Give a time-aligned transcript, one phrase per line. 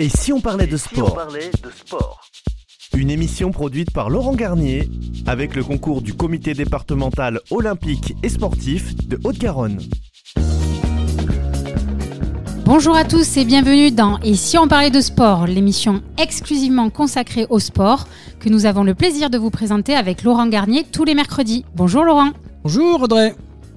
[0.00, 2.22] Et si on parlait de Si on sport parlait de sport
[2.96, 4.88] Une émission produite par Laurent Garnier
[5.26, 9.78] avec le concours du comité départemental olympique et sportif de Haute-Garonne.
[12.64, 17.46] Bonjour à tous et bienvenue dans Et si on parlait de sport, l'émission exclusivement consacrée
[17.50, 18.08] au sport
[18.38, 21.66] que nous avons le plaisir de vous présenter avec Laurent Garnier tous les mercredis.
[21.74, 22.30] Bonjour Laurent.
[22.64, 23.34] Bonjour Audrey.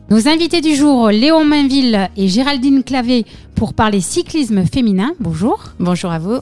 [0.10, 3.26] Nos invités du jour, Léon Mainville et Géraldine Clavé
[3.56, 5.14] pour parler cyclisme féminin.
[5.20, 5.64] Bonjour.
[5.80, 6.40] Bonjour à vous.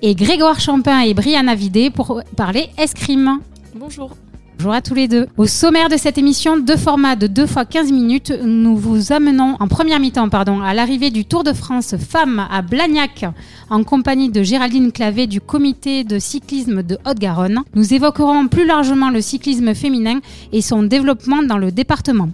[0.00, 3.38] Et Grégoire Champin et Brianna Vidé pour parler escrime.
[3.74, 4.16] Bonjour.
[4.58, 5.26] Bonjour à tous les deux.
[5.36, 9.56] Au sommaire de cette émission, deux formats de 2 fois 15 minutes, nous vous amenons
[9.60, 13.24] en première mi-temps pardon, à l'arrivée du Tour de France Femmes à Blagnac
[13.70, 17.62] en compagnie de Géraldine Clavé du comité de cyclisme de Haute-Garonne.
[17.74, 20.20] Nous évoquerons plus largement le cyclisme féminin
[20.52, 22.28] et son développement dans le département.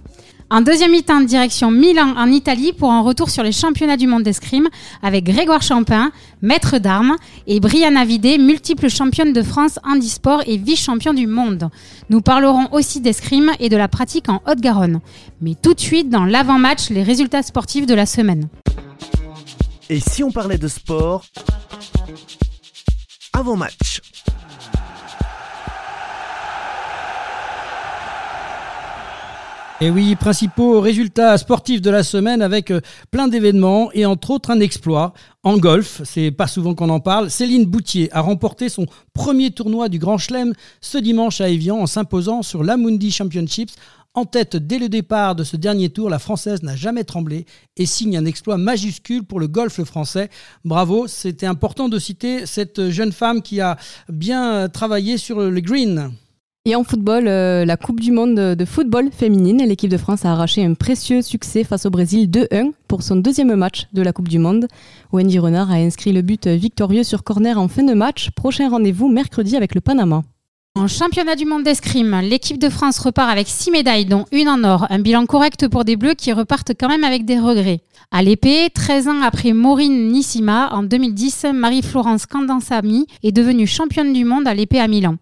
[0.51, 4.23] En deuxième mi-temps, direction Milan en Italie pour un retour sur les championnats du monde
[4.23, 4.67] d'escrime
[5.03, 11.13] avec Grégoire Champin, maître d'armes, et Brianna Vidé, multiple championne de France handisport et vice-champion
[11.13, 11.69] du monde.
[12.09, 15.01] Nous parlerons aussi d'escrime et de la pratique en Haute-Garonne.
[15.39, 18.47] Mais tout de suite, dans l'avant-match, les résultats sportifs de la semaine.
[19.87, 21.25] Et si on parlait de sport
[23.33, 23.55] avant
[29.81, 34.51] Et oui, principaux résultats sportifs de la semaine avec euh, plein d'événements et entre autres
[34.51, 35.13] un exploit
[35.43, 36.01] en golf.
[36.03, 37.29] C'est pas souvent qu'on en parle.
[37.29, 41.87] Céline Boutier a remporté son premier tournoi du Grand Chelem ce dimanche à Evian en
[41.87, 43.71] s'imposant sur l'Amundi Championships.
[44.15, 47.45] En tête dès le départ de ce dernier tour, la Française n'a jamais tremblé
[47.77, 50.29] et signe un exploit majuscule pour le golf français.
[50.65, 53.77] Bravo, c'était important de citer cette jeune femme qui a
[54.09, 56.11] bien travaillé sur le green.
[56.65, 60.33] Et en football, euh, la Coupe du Monde de football féminine, l'équipe de France a
[60.33, 64.27] arraché un précieux succès face au Brésil 2-1 pour son deuxième match de la Coupe
[64.27, 64.67] du Monde.
[65.13, 68.31] Wendy Renard a inscrit le but victorieux sur corner en fin de match.
[68.31, 70.23] Prochain rendez-vous mercredi avec le Panama.
[70.75, 74.63] En championnat du monde d'escrime, l'équipe de France repart avec 6 médailles, dont une en
[74.63, 74.85] or.
[74.89, 77.81] Un bilan correct pour des Bleus qui repartent quand même avec des regrets.
[78.11, 84.25] À l'épée, 13 ans après Maureen Nissima, en 2010, Marie-Florence Candansami est devenue championne du
[84.25, 85.15] monde à l'épée à Milan.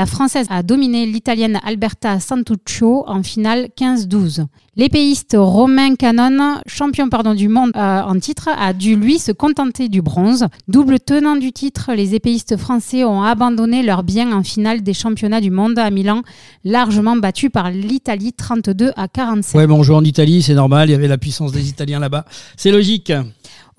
[0.00, 4.46] La Française a dominé l'Italienne Alberta Santuccio en finale 15-12.
[4.74, 10.00] L'épéiste Romain Canon, champion du monde euh, en titre, a dû lui se contenter du
[10.00, 10.46] bronze.
[10.68, 15.42] Double tenant du titre, les épéistes français ont abandonné leur bien en finale des championnats
[15.42, 16.22] du monde à Milan,
[16.64, 19.54] largement battus par l'Italie 32 à 47.
[19.54, 22.24] Ouais, bon, en Italie, c'est normal, il y avait la puissance des Italiens là-bas.
[22.56, 23.12] C'est logique.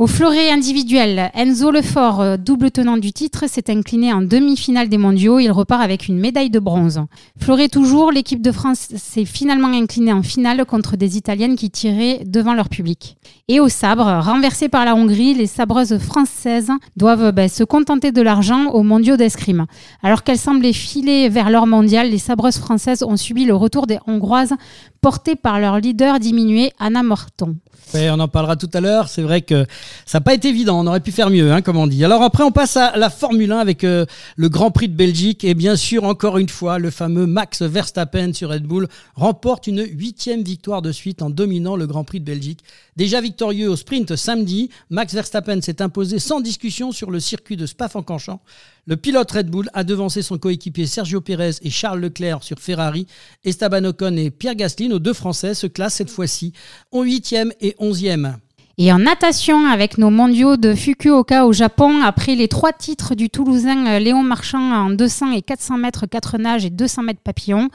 [0.02, 4.98] Au fleuret individuel, Enzo Lefort, euh, double tenant du titre, s'est incliné en demi-finale des
[4.98, 5.38] mondiaux.
[5.38, 7.02] Il repart avec une médaille de bronze.
[7.40, 12.24] Fleuret toujours, l'équipe de France s'est finalement inclinée en finale contre des Italiennes qui tiraient
[12.26, 13.16] devant leur public.
[13.48, 18.24] Et au sabre, renversées par la Hongrie, les sabreuses françaises doivent ben, se contenter de
[18.24, 19.68] l'argent aux mondiaux d'escrime.
[20.02, 24.00] Alors qu'elles semblaient filer vers l'or mondial, les sabreuses françaises ont subi le retour des
[24.08, 24.56] Hongroises
[25.00, 27.56] portées par leur leader diminué, Anna Morton.
[27.94, 29.10] On en parlera tout à l'heure.
[29.10, 29.66] C'est vrai que
[30.06, 30.80] ça n'a pas été évident.
[30.80, 32.04] On aurait pu faire mieux, hein, comme on dit.
[32.06, 34.06] Alors après, on passe à la Formule 1 avec euh,
[34.38, 35.44] le Grand Prix de Belgique.
[35.44, 39.86] Et bien sûr, encore une fois, le fameux Max Verstappen sur Red Bull remporte une
[39.86, 42.64] huitième victoire de suite en dominant le Grand Prix de Belgique.
[42.98, 47.66] Déjà victorieux au sprint samedi, Max Verstappen s'est imposé sans discussion sur le circuit de
[47.66, 48.42] Spa-Francorchamps.
[48.86, 53.08] Le pilote Red Bull a devancé son coéquipier Sergio Pérez et Charles Leclerc sur Ferrari.
[53.46, 56.52] Esteban Ocon et Pierre Gasly, nos deux Français, se classent cette fois-ci
[56.92, 58.36] en 8e et 11e.
[58.78, 63.30] Et en natation, avec nos mondiaux de Fukuoka au Japon, après les trois titres du
[63.30, 67.70] Toulousain euh, Léon Marchand en 200 et 400 mètres 4 nages et 200 mètres papillon,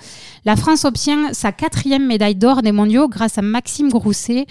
[0.45, 4.47] la France obtient sa quatrième médaille d'or des mondiaux grâce à Maxime Grousset,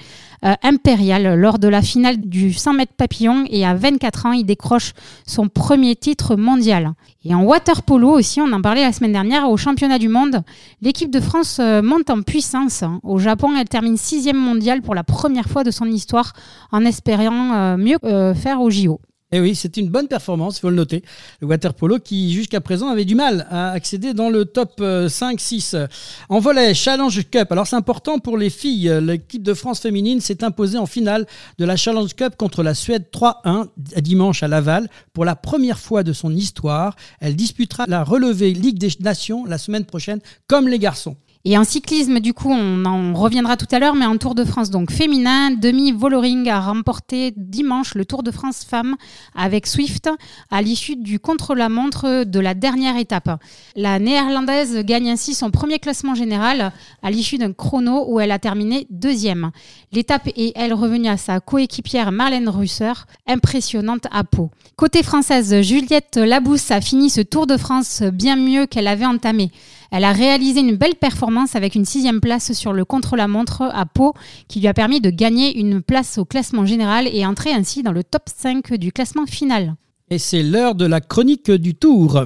[0.64, 3.46] impérial, lors de la finale du 100 mètres papillon.
[3.50, 4.94] Et à 24 ans, il décroche
[5.26, 6.94] son premier titre mondial.
[7.24, 10.44] Et en water polo aussi, on en parlait la semaine dernière, au championnat du monde,
[10.82, 12.84] l'équipe de France euh, monte en puissance.
[13.02, 16.34] Au Japon, elle termine sixième mondiale pour la première fois de son histoire
[16.72, 19.00] en espérant euh, mieux euh, faire au JO.
[19.32, 21.04] Et oui, c'est une bonne performance, il faut le noter.
[21.42, 25.88] Le water polo qui jusqu'à présent avait du mal à accéder dans le top 5-6.
[26.30, 27.52] En volet, Challenge Cup.
[27.52, 28.90] Alors c'est important pour les filles.
[29.02, 31.26] L'équipe de France féminine s'est imposée en finale
[31.58, 34.90] de la Challenge Cup contre la Suède 3-1 dimanche à Laval.
[35.12, 39.58] Pour la première fois de son histoire, elle disputera la relevée Ligue des Nations la
[39.58, 41.18] semaine prochaine comme les garçons.
[41.48, 44.44] Et en cyclisme, du coup, on en reviendra tout à l'heure, mais en Tour de
[44.44, 48.96] France, donc féminin, Demi Vollering a remporté dimanche le Tour de France femmes
[49.36, 50.10] avec Swift
[50.50, 53.30] à l'issue du contre-la-montre de la dernière étape.
[53.76, 56.72] La néerlandaise gagne ainsi son premier classement général
[57.04, 59.52] à l'issue d'un chrono où elle a terminé deuxième.
[59.92, 62.94] L'étape est, elle, revenue à sa coéquipière Marlène Russer,
[63.28, 64.50] impressionnante à peau.
[64.78, 69.52] Côté française, Juliette Labousse a fini ce Tour de France bien mieux qu'elle avait entamé.
[69.92, 74.14] Elle a réalisé une belle performance avec une sixième place sur le contre-la-montre à Pau
[74.48, 77.92] qui lui a permis de gagner une place au classement général et entrer ainsi dans
[77.92, 79.76] le top 5 du classement final.
[80.10, 82.26] Et c'est l'heure de la chronique du tour.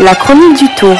[0.00, 0.96] La chronique du tour.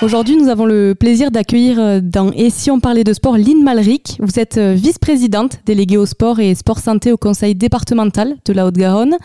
[0.00, 3.64] Aujourd'hui, nous avons le plaisir d'accueillir euh, dans Et si on parlait de sport Lynn
[3.64, 4.16] Malric.
[4.20, 8.66] Vous êtes euh, vice-présidente déléguée au sport et sport santé au conseil départemental de la
[8.66, 9.16] Haute-Garonne,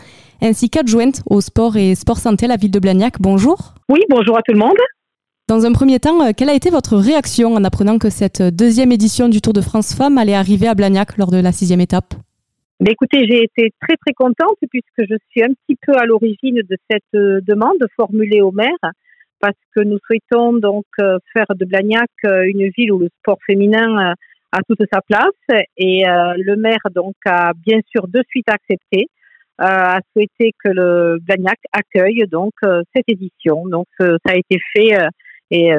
[0.42, 3.20] ainsi qu'adjointe au sport et sport santé à la ville de Blagnac.
[3.20, 3.74] Bonjour.
[3.88, 4.76] Oui, bonjour à tout le monde.
[5.46, 8.90] Dans un premier temps, euh, quelle a été votre réaction en apprenant que cette deuxième
[8.90, 12.14] édition du Tour de France Femmes allait arriver à Blagnac lors de la sixième étape?
[12.80, 16.56] Ben écoutez, j'ai été très très contente puisque je suis un petit peu à l'origine
[16.56, 18.72] de cette demande formulée au maire
[19.40, 23.38] parce que nous souhaitons donc euh, faire de Blagnac euh, une ville où le sport
[23.46, 24.14] féminin euh,
[24.52, 29.08] a toute sa place et le maire donc a bien sûr de suite accepté
[29.58, 32.52] a souhaité que le Blagnac accueille donc
[32.94, 33.66] cette édition.
[33.66, 34.96] Donc ça a été fait
[35.50, 35.72] et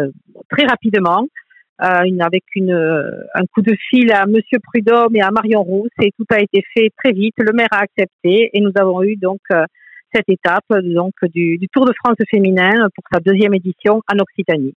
[0.50, 1.26] très rapidement
[1.80, 2.74] avec une,
[3.34, 6.62] un coup de fil à Monsieur Prudhomme et à Marion Rousse et tout a été
[6.74, 7.36] fait très vite.
[7.38, 9.40] Le maire a accepté et nous avons eu donc
[10.14, 14.74] cette étape donc du, Tour de France féminin pour sa deuxième édition en Occitanie.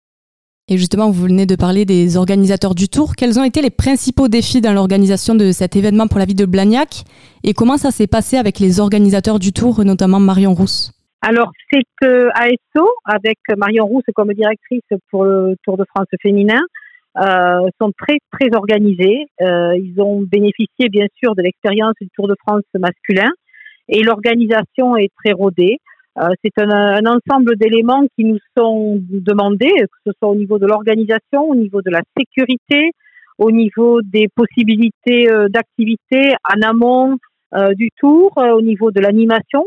[0.69, 3.15] Et justement, vous venez de parler des organisateurs du Tour.
[3.17, 6.45] Quels ont été les principaux défis dans l'organisation de cet événement pour la ville de
[6.45, 7.05] Blagnac?
[7.45, 10.93] Et comment ça s'est passé avec les organisateurs du Tour, notamment Marion Rousse?
[11.23, 16.61] Alors, c'est euh, ASO, avec Marion Rousse comme directrice pour le Tour de France féminin,
[17.19, 19.27] euh, sont très, très organisés.
[19.41, 23.31] Euh, ils ont bénéficié, bien sûr, de l'expérience du Tour de France masculin
[23.89, 25.79] et l'organisation est très rodée.
[26.19, 30.59] Euh, c'est un, un, ensemble d'éléments qui nous sont demandés, que ce soit au niveau
[30.59, 32.93] de l'organisation, au niveau de la sécurité,
[33.39, 37.19] au niveau des possibilités euh, d'activité en amont
[37.55, 39.65] euh, du tour, au niveau de l'animation.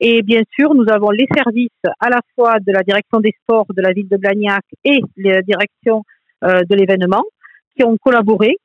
[0.00, 1.68] Et bien sûr, nous avons les services
[2.00, 5.42] à la fois de la direction des sports de la ville de Blagnac et la
[5.42, 6.04] direction
[6.42, 7.22] de l'événement
[7.76, 8.56] qui ont collaboré,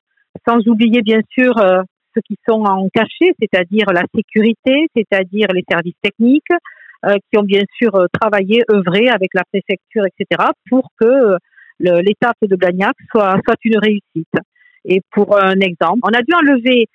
[0.48, 1.52] sans oublier bien sûr
[2.20, 6.52] qui sont en cachet, c'est-à-dire la sécurité, c'est-à-dire les services techniques,
[7.04, 11.38] euh, qui ont bien sûr euh, travaillé, œuvré avec la préfecture, etc., pour que euh,
[11.78, 14.34] l'étape de Blagnac soit, soit une réussite.
[14.84, 16.86] Et pour un exemple, on a dû enlever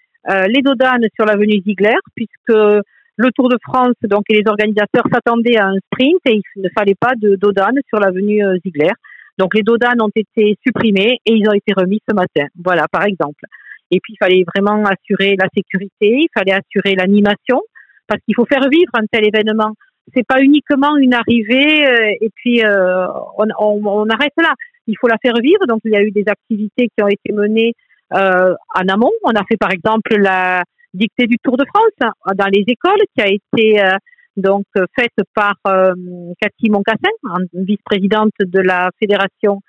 [0.48, 5.58] les dodanes sur l'avenue Ziegler, puisque le Tour de France donc, et les organisateurs s'attendaient
[5.58, 8.92] à un sprint et il ne fallait pas de dodanes sur l'avenue Ziegler.
[9.40, 12.48] Donc les dodanes ont été supprimés et ils ont été remis ce matin.
[12.64, 13.44] Voilà, par exemple.
[13.92, 15.92] Et puis, il fallait vraiment assurer la sécurité,
[16.24, 17.62] il fallait assurer l'animation,
[18.08, 19.74] parce qu'il faut faire vivre un tel événement.
[20.16, 23.06] C'est pas uniquement une arrivée euh, et puis euh,
[23.38, 24.54] on, on, on, arrête là.
[24.88, 25.66] Il faut la faire vivre.
[25.68, 27.74] Donc, il y a eu des activités qui ont été menées
[28.14, 29.12] euh, en amont.
[29.24, 33.02] On a fait, par exemple, la dictée du Tour de France hein, dans les écoles,
[33.16, 33.96] qui a été euh,
[34.38, 34.66] donc
[34.98, 35.94] faite par euh,
[36.42, 37.12] Cathy Moncassin,
[37.54, 39.60] vice-présidente de la Fédération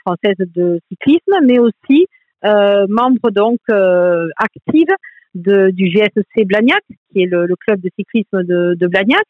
[0.00, 4.94] française de cyclisme, mais aussi euh, membre donc euh, active
[5.34, 9.24] de, du GSC Blagnac, qui est le, le club de cyclisme de, de, Blagnac.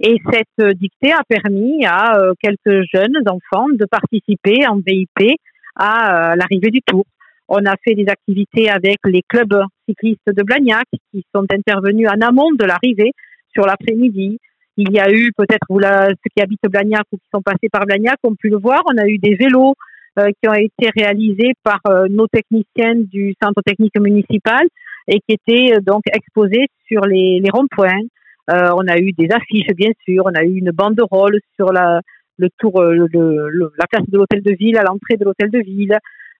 [0.00, 5.38] Et cette dictée a permis à euh, quelques jeunes enfants de participer en VIP
[5.76, 7.04] à l'arrivée du Tour.
[7.48, 12.20] On a fait des activités avec les clubs cyclistes de Blagnac qui sont intervenus en
[12.26, 13.12] amont de l'arrivée
[13.52, 14.38] sur l'après-midi.
[14.76, 18.16] Il y a eu peut-être ceux qui habitent Blagnac ou qui sont passés par Blagnac
[18.24, 18.82] ont pu le voir.
[18.92, 19.74] On a eu des vélos euh,
[20.16, 24.66] qui ont été réalisés par euh, nos techniciennes du centre technique municipal
[25.08, 28.02] et qui étaient euh, donc exposés sur les, les ronds-points.
[28.48, 30.24] on a eu des affiches, bien sûr.
[30.26, 32.00] On a eu une banderole sur la,
[32.38, 35.60] le tour, le, le, la place de l'hôtel de ville, à l'entrée de l'hôtel de
[35.60, 35.96] ville.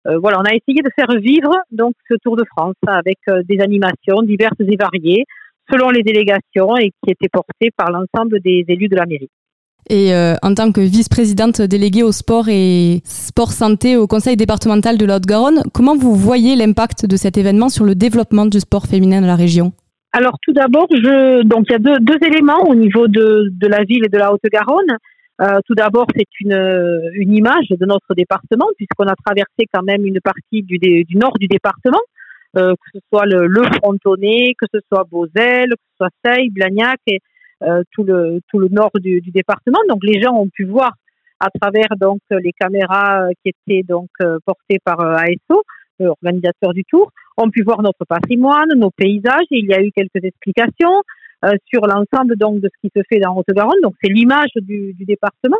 [0.06, 3.60] Euh, voilà, on a essayé de faire vivre donc ce Tour de France avec des
[3.60, 5.24] animations diverses et variées
[5.70, 9.30] selon les délégations et qui étaient portées par l'ensemble des élus de la mairie.
[9.90, 14.96] Et euh, en tant que vice-présidente déléguée au sport et sport santé au conseil départemental
[14.96, 18.86] de la Haute-Garonne, comment vous voyez l'impact de cet événement sur le développement du sport
[18.86, 19.72] féminin dans la région?
[20.12, 24.04] Alors tout d'abord, donc il y a deux, éléments au niveau de, de la ville
[24.06, 24.96] et de la Haute-Garonne.
[25.42, 30.06] Euh, tout d'abord, c'est une, une image de notre département puisqu'on a traversé quand même
[30.06, 30.78] une partie du,
[31.16, 32.00] nord du département,
[32.56, 36.48] euh, que ce soit le, le Frontonnet, que ce soit Beauzelle, que ce soit Seille,
[36.50, 37.00] Blagnac
[37.92, 39.78] tout le tout le nord du, département.
[39.88, 40.92] Donc les gens ont pu voir
[41.40, 44.08] à travers donc les caméras qui étaient donc
[44.44, 45.62] portées par ASO,
[46.00, 49.46] organisateur du tour, ont pu voir notre patrimoine, nos paysages.
[49.50, 51.02] Et il y a eu quelques explications
[51.70, 53.80] sur l'ensemble donc de ce qui se fait dans Haute-Garonne.
[53.82, 55.58] Donc c'est l'image du, département.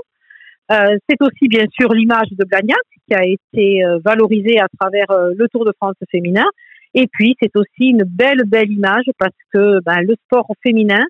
[0.73, 5.11] Euh, c'est aussi bien sûr l'image de Blagnac qui a été euh, valorisée à travers
[5.11, 6.47] euh, le Tour de France féminin.
[6.95, 11.05] Et puis c'est aussi une belle belle image parce que ben, le sport féminin,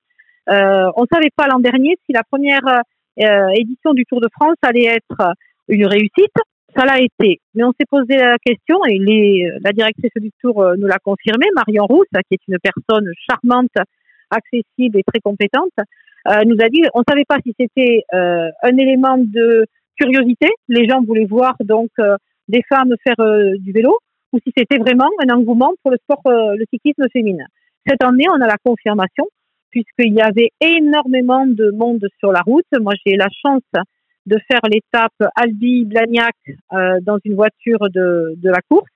[0.48, 2.82] on ne savait pas l'an dernier si la première
[3.56, 5.34] édition du Tour de France allait être
[5.68, 6.34] une réussite.
[6.76, 10.74] Ça l'a été, mais on s'est posé la question et les, la directrice du Tour
[10.76, 13.76] nous l'a confirmé, Marion Rousse, qui est une personne charmante,
[14.30, 15.72] accessible et très compétente,
[16.28, 19.66] euh, nous a dit on ne savait pas si c'était euh, un élément de
[19.98, 22.16] curiosité, les gens voulaient voir donc euh,
[22.48, 23.16] des femmes faire
[23.58, 23.98] du vélo,
[24.32, 27.46] ou si c'était vraiment un engouement pour le sport, le cyclisme féminin.
[27.86, 29.24] Cette année, on a la confirmation
[29.75, 32.64] puisqu'il y avait énormément de monde sur la route.
[32.81, 33.62] Moi, j'ai la chance
[34.25, 36.37] de faire l'étape Albi-Blagnac
[36.73, 38.95] euh, dans une voiture de, de la course.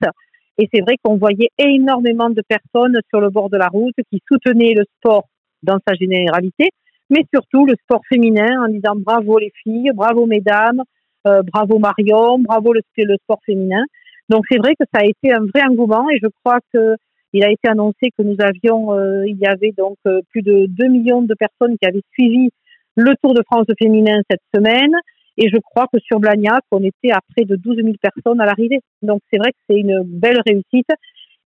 [0.57, 4.21] Et c'est vrai qu'on voyait énormément de personnes sur le bord de la route qui
[4.25, 5.25] soutenaient le sport
[5.63, 6.69] dans sa généralité,
[7.09, 10.81] mais surtout le sport féminin en disant bravo les filles, bravo mesdames,
[11.27, 13.83] euh, bravo Marion, bravo le, le sport féminin.
[14.29, 16.95] Donc c'est vrai que ça a été un vrai engouement et je crois que
[17.33, 20.65] il a été annoncé que nous avions, euh, il y avait donc euh, plus de
[20.67, 22.49] 2 millions de personnes qui avaient suivi
[22.95, 24.93] le Tour de France féminin cette semaine.
[25.37, 28.45] Et je crois que sur Blagnac, on était à près de 12 000 personnes à
[28.45, 28.79] l'arrivée.
[29.01, 30.89] Donc c'est vrai que c'est une belle réussite.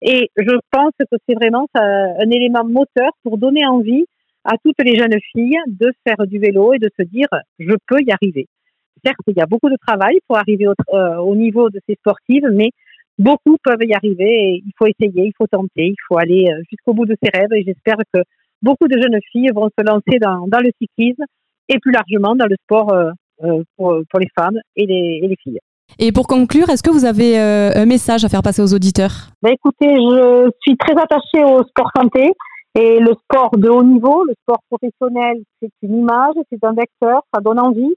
[0.02, 4.06] Et je pense que c'est vraiment un élément moteur pour donner envie
[4.44, 7.28] à toutes les jeunes filles de faire du vélo et de se dire
[7.60, 8.48] je peux y arriver.
[9.06, 11.96] Certes, il y a beaucoup de travail pour arriver au, euh, au niveau de ces
[11.96, 12.72] sportives, mais
[13.18, 16.62] beaucoup peuvent y arriver et il faut essayer, il faut tenter, il faut aller euh,
[16.70, 18.22] jusqu'au bout de ses rêves et j'espère que
[18.62, 21.24] beaucoup de jeunes filles vont se lancer dans, dans le cyclisme
[21.70, 23.12] et plus largement dans le sport euh,
[23.78, 25.60] pour, pour, les femmes et les, et les, filles.
[26.00, 29.32] Et pour conclure, est-ce que vous avez un message à faire passer aux auditeurs?
[29.42, 32.32] Bah Écoutez, je suis très attachée au sport santé.
[32.76, 37.22] Et le sport de haut niveau, le sport professionnel, c'est une image, c'est un vecteur,
[37.34, 37.94] ça donne envie.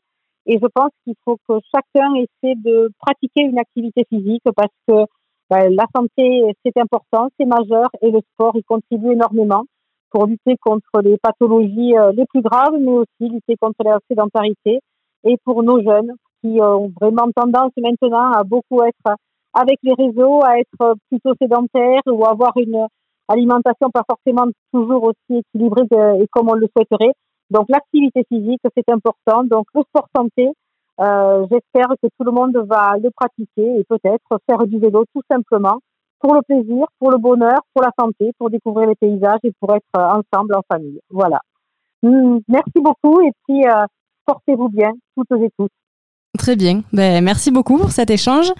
[0.47, 5.05] Et je pense qu'il faut que chacun essaie de pratiquer une activité physique parce que
[5.51, 9.65] ben, la santé, c'est important, c'est majeur et le sport, il contribue énormément
[10.11, 14.81] pour lutter contre les pathologies euh, les plus graves, mais aussi lutter contre la sédentarité.
[15.25, 19.17] Et pour nos jeunes qui ont vraiment tendance maintenant à beaucoup être
[19.53, 22.87] avec les réseaux, à être plutôt sédentaires ou avoir une,
[23.29, 25.87] alimentation pas forcément toujours aussi équilibrée
[26.21, 27.13] et comme on le souhaiterait.
[27.51, 29.45] Donc l'activité physique, c'est important.
[29.45, 30.49] Donc le sport santé,
[31.01, 35.23] euh, j'espère que tout le monde va le pratiquer et peut-être faire du vélo tout
[35.31, 35.79] simplement
[36.21, 39.75] pour le plaisir, pour le bonheur, pour la santé, pour découvrir les paysages et pour
[39.75, 41.01] être ensemble en famille.
[41.11, 41.41] Voilà.
[42.03, 43.85] Mmh, merci beaucoup et puis euh,
[44.25, 45.69] portez-vous bien toutes et tous.
[46.39, 46.83] Très bien.
[46.93, 48.53] Ben, merci beaucoup pour cet échange.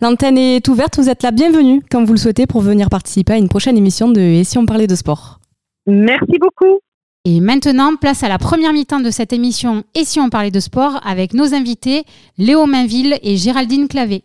[0.00, 3.36] L'antenne est ouverte, vous êtes la bienvenue quand vous le souhaitez pour venir participer à
[3.36, 5.38] une prochaine émission de Et si on parlait de sport
[5.86, 6.80] Merci beaucoup.
[7.26, 10.58] Et maintenant, place à la première mi-temps de cette émission Et si on parlait de
[10.58, 12.04] sport avec nos invités
[12.38, 14.24] Léo Mainville et Géraldine Clavé.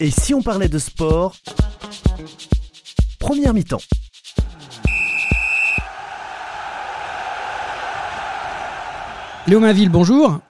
[0.00, 1.36] Et si on parlait de sport
[3.20, 3.78] Première mi-temps.
[9.46, 10.40] Léo Mainville, bonjour.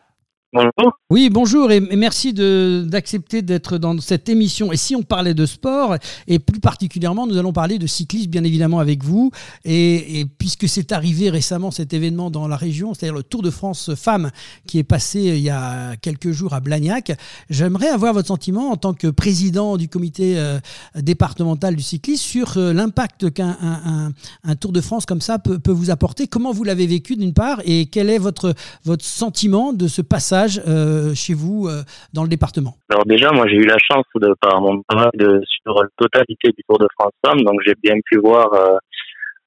[1.08, 4.70] Oui, bonjour et merci d'accepter d'être dans cette émission.
[4.70, 8.44] Et si on parlait de sport, et plus particulièrement, nous allons parler de cyclisme, bien
[8.44, 9.30] évidemment, avec vous.
[9.64, 13.94] Et, puisque c'est arrivé récemment cet événement dans la région, c'est-à-dire le Tour de France
[13.94, 14.30] Femmes
[14.66, 17.12] qui est passé il y a quelques jours à Blagnac,
[17.48, 20.60] j'aimerais avoir votre sentiment en tant que président du comité euh,
[20.96, 24.12] départemental du cyclisme sur euh, l'impact qu'un
[24.44, 26.26] un, Tour de France comme ça peut, peut vous apporter.
[26.26, 28.54] Comment vous l'avez vécu d'une part et quel est votre,
[28.84, 31.82] votre sentiment de ce passage euh, chez vous euh,
[32.12, 35.40] dans le département Alors déjà, moi j'ai eu la chance de par mon travail de
[35.62, 38.78] sur la totalité du Tour de France Femmes, donc j'ai bien pu voir euh,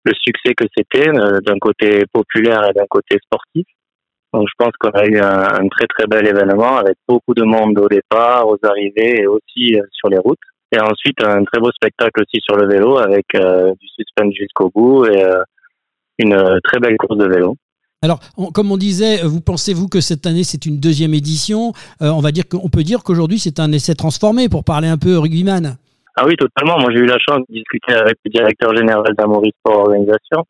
[0.05, 3.65] le succès que c'était d'un côté populaire et d'un côté sportif.
[4.33, 7.79] Donc je pense qu'on a eu un, très très bel événement avec beaucoup de monde
[7.79, 10.37] au départ, aux arrivées et aussi sur les routes.
[10.71, 15.05] Et ensuite un très beau spectacle aussi sur le vélo avec du suspense jusqu'au bout
[15.07, 15.25] et
[16.19, 17.55] une très belle course de vélo.
[18.05, 18.19] Alors,
[18.53, 22.31] comme on disait, vous pensez-vous que cette année c'est une deuxième édition euh, On va
[22.31, 25.77] dire qu'on peut dire qu'aujourd'hui c'est un essai transformé pour parler un peu rugbyman.
[26.15, 26.79] Ah oui, totalement.
[26.79, 30.45] Moi, j'ai eu la chance de discuter avec le directeur général d'Amoris Sport Organisation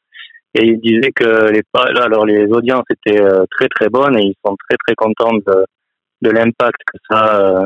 [0.53, 1.61] et il disait que les
[2.01, 6.29] alors les audiences étaient euh, très très bonnes et ils sont très très contents de,
[6.29, 7.65] l'impact que ça a euh,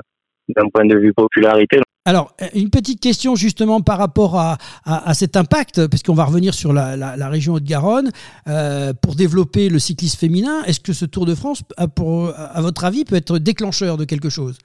[0.50, 1.80] d'un point de vue popularité.
[2.10, 6.56] Alors, une petite question justement par rapport à, à, cet impact, parce qu'on va revenir
[6.56, 8.10] sur la, la, région Haute-Garonne,
[8.48, 10.64] euh, pour développer le cyclisme féminin.
[10.64, 11.62] Est-ce que ce Tour de France,
[11.96, 14.58] pour, à votre avis, peut être déclencheur de quelque chose?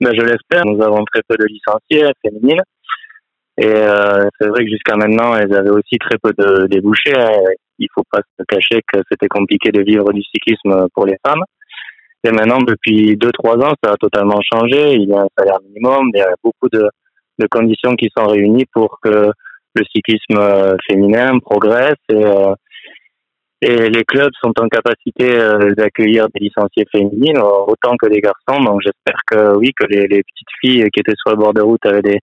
[0.00, 0.64] Ben, Je l'espère.
[0.64, 2.62] Nous avons très peu de licenciés féminines.
[3.58, 7.12] Et euh, c'est vrai que jusqu'à maintenant, elles avaient aussi très peu de débouchés.
[7.78, 11.42] Il faut pas se cacher que c'était compliqué de vivre du cyclisme pour les femmes.
[12.24, 14.94] Et maintenant, depuis deux, trois ans, ça a totalement changé.
[14.94, 16.88] Il y a un salaire minimum, il y a beaucoup de,
[17.38, 19.30] de conditions qui sont réunies pour que
[19.74, 22.54] le cyclisme euh, féminin progresse et, euh,
[23.62, 28.62] et les clubs sont en capacité euh, d'accueillir des licenciés féminines autant que des garçons.
[28.62, 31.62] Donc j'espère que oui, que les, les, petites filles qui étaient sur le bord de
[31.62, 32.18] route avec des,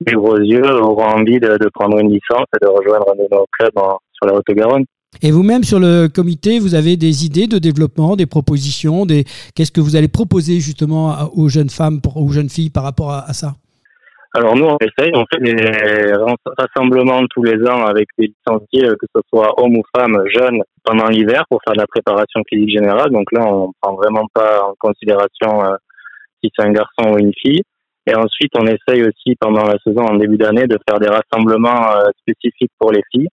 [0.00, 3.46] des gros yeux auront envie de, de, prendre une licence et de rejoindre de nos
[3.58, 3.72] clubs
[4.12, 4.84] sur la Haute-Garonne.
[5.22, 9.72] Et vous-même sur le comité, vous avez des idées de développement, des propositions, des qu'est-ce
[9.72, 13.54] que vous allez proposer justement aux jeunes femmes, aux jeunes filles par rapport à, ça?
[14.34, 16.12] Alors nous, on essaye, on fait des
[16.58, 21.06] rassemblements tous les ans avec des licenciés, que ce soit hommes ou femmes, jeunes, pendant
[21.06, 23.10] l'hiver pour faire de la préparation physique générale.
[23.10, 25.76] Donc là, on prend vraiment pas en considération euh,
[26.42, 27.62] si c'est un garçon ou une fille.
[28.06, 31.90] Et ensuite, on essaye aussi pendant la saison, en début d'année, de faire des rassemblements
[31.92, 33.28] euh, spécifiques pour les filles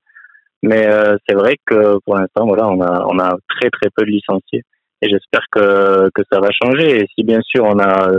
[0.63, 4.05] mais euh, c'est vrai que pour l'instant, voilà, on a, on a très très peu
[4.05, 4.63] de licenciés.
[5.01, 7.01] Et j'espère que, que ça va changer.
[7.01, 8.09] Et si bien sûr on a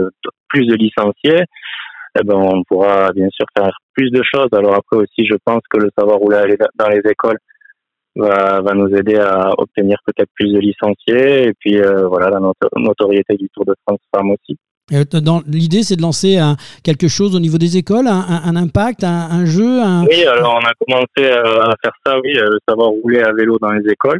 [0.49, 1.43] plus de licenciés,
[2.17, 4.49] eh ben, on pourra bien sûr faire plus de choses.
[4.53, 7.39] Alors après aussi, je pense que le savoir rouler dans les écoles
[8.15, 11.47] va, va nous aider à obtenir peut-être plus de licenciés.
[11.47, 14.57] Et puis euh, voilà, la notoriété du Tour de France femme aussi.
[14.91, 16.39] L'idée, c'est de lancer
[16.83, 19.79] quelque chose au niveau des écoles, un, impact, un, jeu.
[20.07, 23.57] Oui, alors on a commencé euh, à faire ça, oui, euh, savoir rouler à vélo
[23.59, 24.19] dans les écoles.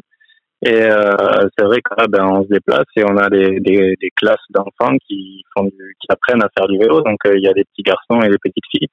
[0.66, 4.96] Et euh, c'est vrai qu'on ben, on se déplace et on a des, classes d'enfants
[5.08, 5.44] qui
[6.10, 7.02] apprennent à faire du vélo.
[7.02, 8.88] Donc il y a des petits garçons et des petites filles.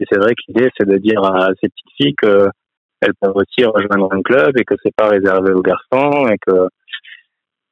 [0.00, 3.64] Et c'est vrai que l'idée, c'est de dire à ces petites filles qu'elles peuvent aussi
[3.64, 6.68] rejoindre un club et que c'est pas réservé aux garçons et que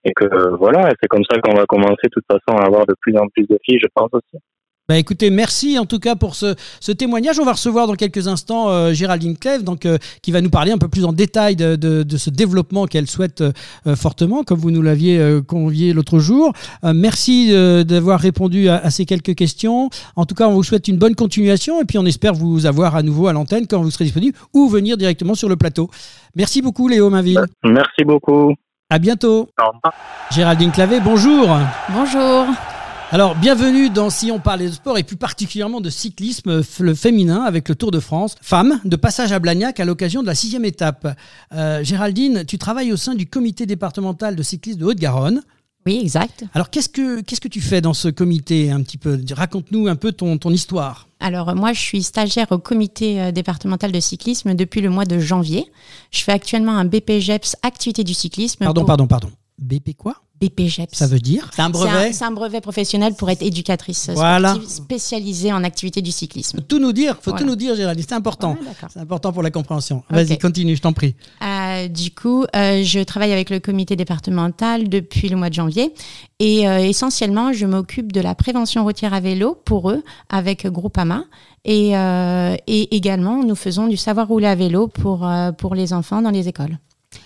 [0.05, 2.95] et que voilà, c'est comme ça qu'on va commencer de toute façon à avoir de
[3.01, 4.43] plus en plus de filles, je pense aussi.
[4.89, 7.39] Bah écoutez, merci en tout cas pour ce, ce témoignage.
[7.39, 10.73] On va recevoir dans quelques instants euh, Géraldine Clève, donc, euh, qui va nous parler
[10.73, 14.59] un peu plus en détail de, de, de ce développement qu'elle souhaite euh, fortement, comme
[14.59, 16.53] vous nous l'aviez convié l'autre jour.
[16.83, 17.53] merci
[17.85, 19.89] d'avoir répondu à, à, ces quelques questions.
[20.17, 22.97] En tout cas, on vous souhaite une bonne continuation et puis on espère vous avoir
[22.97, 25.91] à nouveau à l'antenne quand vous serez disponible ou venir directement sur le plateau.
[26.35, 27.41] Merci beaucoup Léo Mainville.
[27.65, 28.55] Merci beaucoup.
[28.93, 29.49] À bientôt.
[30.33, 31.49] Géraldine Clavé, bonjour.
[31.95, 32.45] Bonjour.
[33.11, 37.41] Alors, bienvenue dans Si on parlait de sport et plus particulièrement de cyclisme le féminin
[37.45, 38.35] avec le Tour de France.
[38.43, 41.09] Femme, de passage à Blagnac à l'occasion de la sixième étape.
[41.55, 45.41] Euh, Géraldine, tu travailles au sein du comité départemental de cyclisme de Haute-Garonne.
[45.85, 46.45] Oui, exact.
[46.55, 49.21] Alors, qu'est-ce que, qu'est-ce que tu fais dans ce comité un petit peu?
[49.33, 51.09] Raconte-nous un peu ton, ton histoire.
[51.19, 55.19] Alors, moi, je suis stagiaire au comité euh, départemental de cyclisme depuis le mois de
[55.19, 55.71] janvier.
[56.11, 58.65] Je fais actuellement un BPGEPS activité du cyclisme.
[58.65, 59.31] Pardon, pardon, pardon.
[59.59, 60.22] BP quoi?
[60.43, 60.97] BPGEPS.
[60.97, 65.53] Ça veut dire C'est un brevet C'est un, brevet professionnel pour être éducatrice sportive spécialisée
[65.53, 66.59] en activité du cyclisme.
[66.59, 68.57] Faut tout nous dire, faut tout nous dire, Géraldine, c'est important.
[68.93, 70.03] c'est important pour la compréhension.
[70.11, 71.15] Vas-y, continue, je t'en prie.
[71.43, 75.95] Euh, du coup, euh, je travaille avec le comité départemental depuis le mois de janvier
[76.39, 81.25] et euh, essentiellement, je m'occupe de la prévention routière à vélo pour eux avec Groupama.
[81.65, 86.31] Et, et également, nous faisons du savoir rouler à vélo pour, pour les enfants dans
[86.31, 86.77] les écoles.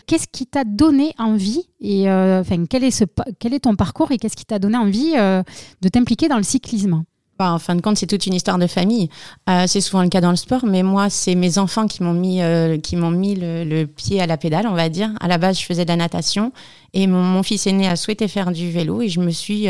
[0.07, 3.05] Qu'est-ce qui t'a donné envie et euh, quel est ce
[3.39, 5.43] quel est ton parcours et qu'est-ce qui t'a donné envie euh,
[5.83, 7.05] de t'impliquer dans le cyclisme?
[7.39, 9.11] Bah, en fin de compte, c'est toute une histoire de famille.
[9.51, 12.15] Euh, c'est souvent le cas dans le sport, mais moi, c'est mes enfants qui m'ont
[12.15, 12.41] mis,
[12.83, 15.11] qui m'ont mis le, pied à la pédale, on va dire.
[15.21, 16.53] À la base, je faisais de la natation
[16.95, 19.67] et mon, fils aîné a souhaité faire du vélo et je me suis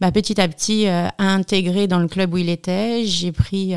[0.00, 0.86] bah, petit à petit
[1.18, 3.04] intégrée dans le club où il était.
[3.04, 3.74] J'ai pris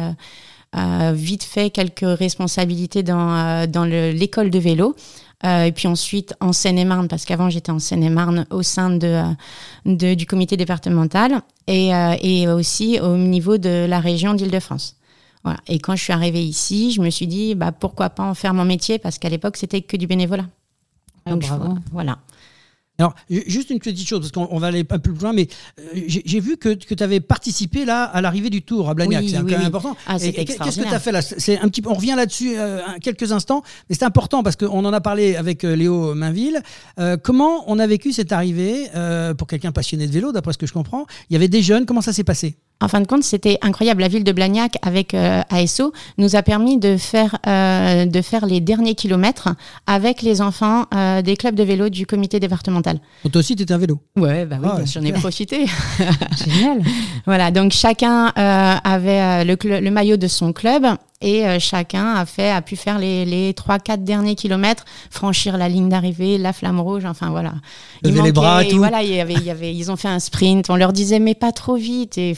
[1.14, 4.96] vite fait quelques responsabilités dans, dans l'école de vélo.
[5.44, 9.24] Euh, et puis ensuite en Seine-et-Marne, parce qu'avant j'étais en Seine-et-Marne au sein de, euh,
[9.86, 14.98] de, du comité départemental et, euh, et aussi au niveau de la région d'Île-de-France.
[15.44, 15.60] Voilà.
[15.68, 18.54] Et quand je suis arrivée ici, je me suis dit bah, pourquoi pas en faire
[18.54, 20.46] mon métier, parce qu'à l'époque c'était que du bénévolat.
[21.26, 21.44] Ah, Donc
[21.92, 22.20] voilà.
[23.02, 23.16] Alors,
[23.48, 25.48] juste une petite chose, parce qu'on va aller un peu plus loin, mais
[25.80, 29.24] euh, j'ai vu que, que tu avais participé là à l'arrivée du Tour à Blagnac.
[29.28, 29.98] c'est quand même important.
[30.06, 31.22] Ah, Qu'est-ce que tu as fait là?
[31.22, 34.94] C'est un petit, on revient là-dessus euh, quelques instants, mais c'est important parce qu'on en
[34.94, 36.62] a parlé avec euh, Léo Mainville.
[37.24, 38.88] comment on a vécu cette arrivée
[39.38, 41.06] pour quelqu'un passionné de vélo, d'après ce que je comprends?
[41.30, 41.86] Il y avait des jeunes.
[41.86, 42.56] Comment ça s'est passé?
[42.82, 44.02] En fin de compte, c'était incroyable.
[44.02, 48.46] La ville de Blagnac, avec euh, ASO, nous a permis de faire, euh, de faire
[48.46, 49.50] les derniers kilomètres
[49.88, 53.00] avec les enfants euh, des clubs de vélo du comité départemental.
[53.32, 55.66] Toi aussi, tu étais un vélo Ouais, bah oui, Ah j'en ai profité.
[56.44, 56.82] Génial.
[57.26, 60.86] voilà, donc chacun euh, avait euh, le, le maillot de son club
[61.22, 65.70] et euh, chacun a, fait, a pu faire les, les 3-4 derniers kilomètres, franchir la
[65.70, 67.54] ligne d'arrivée, la flamme rouge, enfin voilà.
[68.04, 68.78] Il Lever les bras et tout.
[68.78, 71.20] Voilà, il y avait, il y avait, ils ont fait un sprint, on leur disait
[71.20, 72.36] mais pas trop vite et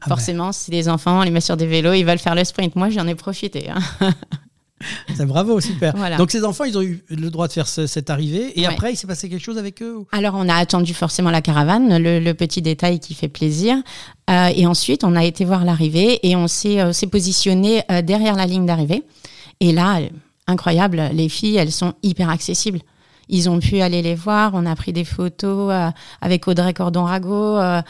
[0.00, 2.44] Ah forcément, c'est des enfants, on les met sur des vélos, ils veulent faire le
[2.44, 2.74] sprint.
[2.76, 3.70] Moi, j'en ai profité.
[3.70, 3.80] hein.
[5.14, 5.94] C'est bravo, super.
[5.96, 6.16] Voilà.
[6.18, 8.58] Donc ces enfants, ils ont eu le droit de faire ce- cette arrivée.
[8.60, 8.72] Et Ouais.
[8.72, 11.96] après, il s'est passé quelque chose avec eux Alors, on a attendu forcément la caravane,
[11.96, 13.76] le, le petit détail qui fait plaisir.
[14.28, 18.34] Euh, et ensuite, on a été voir l'arrivée et on s'est euh, positionné euh, derrière
[18.36, 19.02] la ligne d'arrivée.
[19.60, 19.98] Et là,
[20.46, 22.80] incroyable, les filles, elles sont hyper accessibles.
[23.28, 25.88] Ils ont pu aller les voir, on a pris des photos euh,
[26.20, 27.56] avec Audrey Cordon-Rago.
[27.56, 27.82] euh,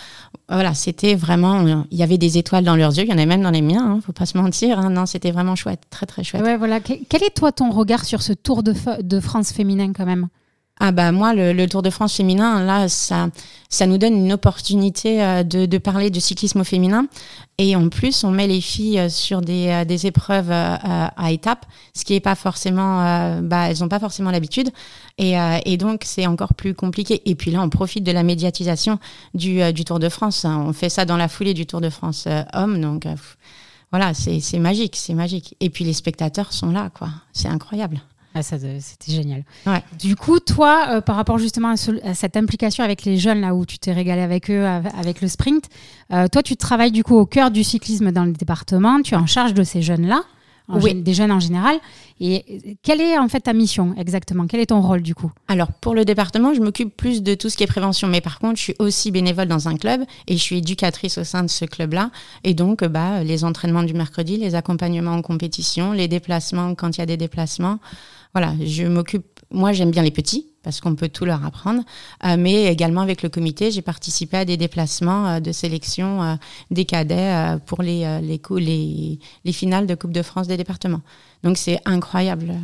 [0.48, 1.66] voilà, c'était vraiment.
[1.66, 3.50] euh, Il y avait des étoiles dans leurs yeux, il y en avait même dans
[3.50, 4.78] les miens, hein, faut pas se mentir.
[4.78, 4.90] hein.
[4.90, 6.42] non, c'était vraiment chouette, très très chouette.
[6.42, 6.80] Ouais, voilà.
[6.80, 10.28] Que- Quel est toi ton regard sur ce Tour de, de France féminin quand même?
[10.78, 13.28] Ah bah moi, le, le Tour de France féminin, là, ça,
[13.70, 17.06] ça nous donne une opportunité euh, de, de parler de cyclisme féminin.
[17.56, 21.64] Et en plus, on met les filles euh, sur des, euh, des épreuves à étapes,
[21.94, 24.70] ce qui est pas forcément, bah, elles n'ont pas forcément l'habitude.
[25.16, 25.34] Et,
[25.64, 27.22] et donc, c'est encore plus compliqué.
[27.24, 28.98] Et puis là, on profite de la médiatisation
[29.34, 30.44] du, du Tour de France.
[30.44, 32.80] On fait ça dans la foulée du Tour de France homme.
[32.80, 33.06] Donc,
[33.90, 35.56] voilà, c'est magique, c'est magique.
[35.60, 37.08] Et puis, les spectateurs sont là, quoi.
[37.32, 38.00] C'est incroyable.
[38.36, 39.44] Ah, euh, C'était génial.
[39.66, 39.82] Ouais.
[39.98, 43.40] Du coup, toi, euh, par rapport justement à, ce- à cette implication avec les jeunes,
[43.40, 45.64] là où tu t'es régalé avec eux, av- avec le sprint,
[46.12, 49.16] euh, toi, tu travailles du coup au cœur du cyclisme dans le département, tu es
[49.16, 50.22] en charge de ces jeunes-là,
[50.68, 50.94] Oui.
[51.00, 51.76] des jeunes en général.
[52.18, 54.46] Et quelle est en fait ta mission exactement?
[54.48, 55.30] Quel est ton rôle du coup?
[55.48, 58.08] Alors, pour le département, je m'occupe plus de tout ce qui est prévention.
[58.08, 61.24] Mais par contre, je suis aussi bénévole dans un club et je suis éducatrice au
[61.24, 62.10] sein de ce club-là.
[62.42, 67.00] Et donc, bah, les entraînements du mercredi, les accompagnements en compétition, les déplacements quand il
[67.00, 67.78] y a des déplacements.
[68.34, 69.24] Voilà, je m'occupe.
[69.50, 71.82] Moi, j'aime bien les petits parce qu'on peut tout leur apprendre.
[72.24, 76.34] Euh, mais également avec le comité, j'ai participé à des déplacements euh, de sélection euh,
[76.72, 81.02] des cadets pour les, les, les, les finales de Coupe de France des départements.
[81.44, 82.54] Donc, c'est incroyable.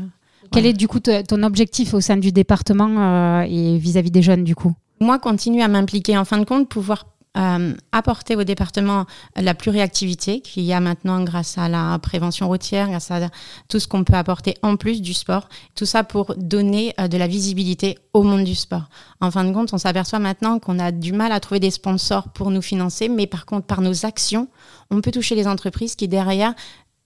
[0.51, 4.55] Quel est du coup ton objectif au sein du département et vis-à-vis des jeunes du
[4.55, 4.75] coup?
[5.01, 7.07] Moi, continuer à m'impliquer, en fin de compte, pouvoir
[7.39, 12.91] euh, apporter au département la pluriactivité qu'il y a maintenant grâce à la prévention routière,
[12.91, 13.31] grâce à
[13.69, 15.49] tout ce qu'on peut apporter en plus du sport.
[15.75, 18.91] Tout ça pour donner euh, de la visibilité au monde du sport.
[19.23, 22.29] En fin de compte, on s'aperçoit maintenant qu'on a du mal à trouver des sponsors
[22.29, 24.49] pour nous financer, mais par contre, par nos actions,
[24.91, 26.53] on peut toucher les entreprises qui derrière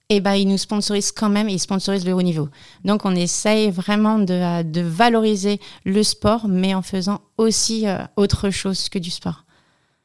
[0.09, 2.49] eh ben, ils nous sponsorisent quand même ils sponsorisent le haut niveau.
[2.85, 7.87] Donc, on essaye vraiment de, euh, de valoriser le sport, mais en faisant aussi
[8.17, 9.46] autre chose que du sport.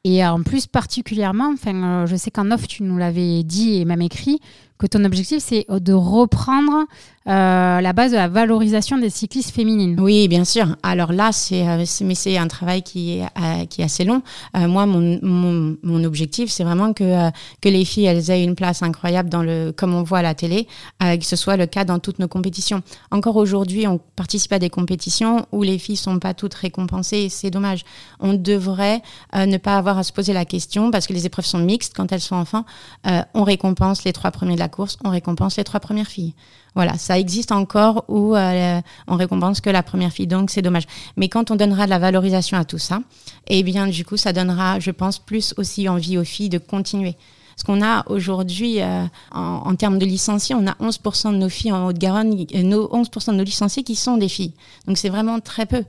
[0.04, 3.86] Et en plus, particulièrement, enfin, euh, je sais qu'en off, tu nous l'avais dit et
[3.86, 4.40] même écrit,
[4.82, 6.88] que ton objectif, c'est de reprendre
[7.28, 10.00] euh, la base de la valorisation des cyclistes féminines.
[10.00, 10.76] Oui, bien sûr.
[10.82, 14.24] Alors là, c'est, euh, mais c'est un travail qui est, euh, qui est assez long.
[14.56, 17.30] Moi, mon, mon, objectif, c'est vraiment que,
[17.62, 20.34] que les filles, elles aient une place incroyable dans le, comme on voit à la
[20.34, 20.68] télé,
[21.00, 22.82] que ce soit le cas dans toutes nos compétitions.
[23.12, 27.30] Encore aujourd'hui, on participe à des compétitions où les filles sont pas toutes récompensées.
[27.30, 27.84] C'est dommage.
[28.20, 29.02] On devrait
[29.36, 32.12] ne pas avoir à se poser la question parce que les épreuves sont mixtes quand
[32.12, 32.66] elles sont enfants.
[33.06, 36.34] On récompense les trois premiers de la course, on récompense les trois premières filles.
[36.74, 40.88] Voilà, ça existe encore où euh, on récompense que la première fille, donc c'est dommage.
[41.18, 43.02] Mais quand on donnera de la valorisation à tout ça,
[43.48, 47.16] eh bien du coup, ça donnera, je pense, plus aussi envie aux filles de continuer.
[47.56, 51.74] Parce qu'on a aujourd'hui, euh, en, termes de licenciés, on a 11% de nos filles
[51.74, 54.54] en Haute-Garonne, euh, nos 11% de nos licenciés qui sont des filles.
[54.88, 55.84] Donc c'est vraiment très peu.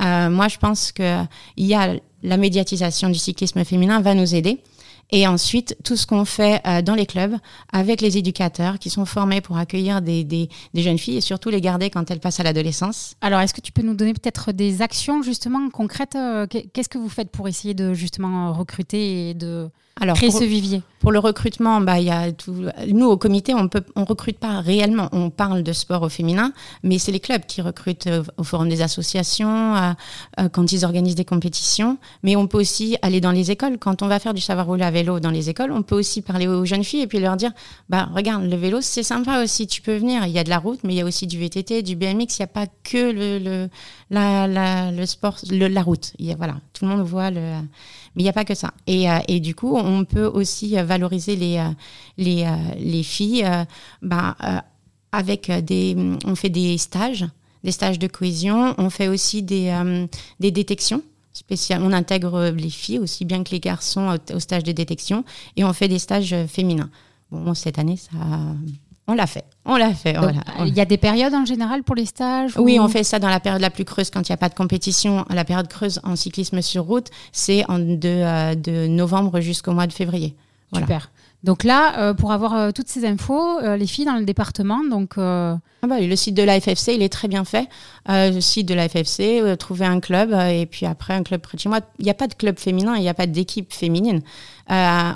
[0.00, 1.24] Moi, je pense que
[1.56, 4.62] il y a la médiatisation du cyclisme féminin va nous aider.
[5.10, 7.34] Et ensuite, tout ce qu'on fait euh, dans les clubs
[7.72, 11.48] avec les éducateurs qui sont formés pour accueillir des, des, des jeunes filles et surtout
[11.48, 13.14] les garder quand elles passent à l'adolescence.
[13.22, 16.88] Alors, est-ce que tu peux nous donner peut-être des actions justement concrètes euh, qu'est- Qu'est-ce
[16.90, 20.82] que vous faites pour essayer de justement recruter et de Alors, créer pour- ce vivier
[21.00, 22.54] Pour le recrutement, bah, y a tout.
[22.88, 25.08] Nous, au comité, on peut, on recrute pas réellement.
[25.12, 28.68] On parle de sport au féminin, mais c'est les clubs qui recrutent euh, au forum
[28.68, 29.74] des associations,
[30.52, 31.98] quand ils organisent des compétitions.
[32.22, 33.78] Mais on peut aussi aller dans les écoles.
[33.78, 36.22] Quand on va faire du savoir rouler à vélo dans les écoles, on peut aussi
[36.22, 37.52] parler aux jeunes filles et puis leur dire,
[37.88, 39.66] bah, regarde, le vélo, c'est sympa aussi.
[39.66, 40.26] Tu peux venir.
[40.26, 42.38] Il y a de la route, mais il y a aussi du VTT, du BMX.
[42.38, 43.68] Il n'y a pas que le, le,
[44.10, 46.12] la, la- le sport, le- la route.
[46.18, 47.40] Il y a, voilà, tout le monde voit le.
[48.14, 48.72] Mais il n'y a pas que ça.
[48.86, 51.70] Et, euh, et du coup, on peut aussi euh, valoriser les, euh,
[52.16, 52.46] les,
[52.78, 53.64] les filles euh,
[55.12, 55.96] avec des.
[56.24, 57.26] On fait des stages,
[57.64, 58.74] des stages de cohésion.
[58.78, 59.72] On fait aussi des,
[60.40, 61.82] des détections spécial.
[61.82, 65.24] On intègre les filles aussi bien que les garçons au stage de détection
[65.56, 66.90] et on fait des stages féminins.
[67.30, 68.10] Bon, cette année, ça,
[69.08, 69.44] on l'a fait.
[69.64, 70.12] On l'a fait.
[70.12, 70.30] Donc,
[70.66, 73.18] Il y a des périodes en général pour les stages Oui, ou- on fait ça
[73.18, 75.24] dans la période la plus creuse quand il n'y a pas de compétition.
[75.30, 79.92] La période creuse en cyclisme sur route, c'est de, euh, de novembre jusqu'au mois de
[79.92, 80.36] février.
[80.70, 80.86] Voilà.
[80.86, 81.10] Super.
[81.44, 84.82] Donc là, euh, pour avoir euh, toutes ces infos, euh, les filles dans le département,
[84.82, 87.68] donc Ah bah, le site de la FFC, il est très bien fait.
[88.08, 91.62] Le site de la FFC, trouver un club et puis après un club près de
[91.62, 91.80] chez moi.
[92.00, 94.20] Il n'y a pas de club féminin, il n'y a pas d'équipe féminine.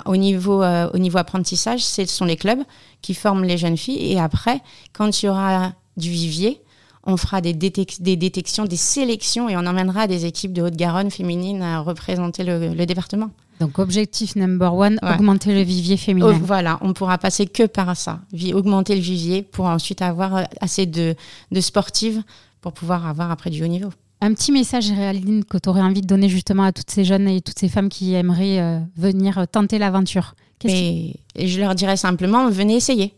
[0.05, 2.61] Au, niveau, au niveau apprentissage, ce sont les clubs
[3.01, 4.13] qui forment les jeunes filles.
[4.13, 4.61] Et après,
[4.93, 6.61] quand il y aura du vivier,
[7.05, 11.11] on fera des, détec- des détections, des sélections et on emmènera des équipes de Haute-Garonne
[11.11, 13.31] féminines à représenter le département.
[13.63, 15.13] Donc objectif number one, Ouais.
[15.15, 16.33] augmenter le vivier féminin.
[16.35, 18.19] Oh, voilà, on pourra passer que par ça,
[18.53, 21.15] augmenter le vivier pour ensuite avoir euh, assez de,
[21.51, 22.21] de sportives
[22.61, 23.89] pour pouvoir avoir après du haut niveau.
[24.21, 27.27] Un petit message, Géraldine, que tu aurais envie de donner justement à toutes ces jeunes
[27.27, 30.35] et toutes ces femmes qui aimeraient euh, venir tenter l'aventure.
[30.59, 33.13] Qui- et je leur dirais simplement, venez essayer.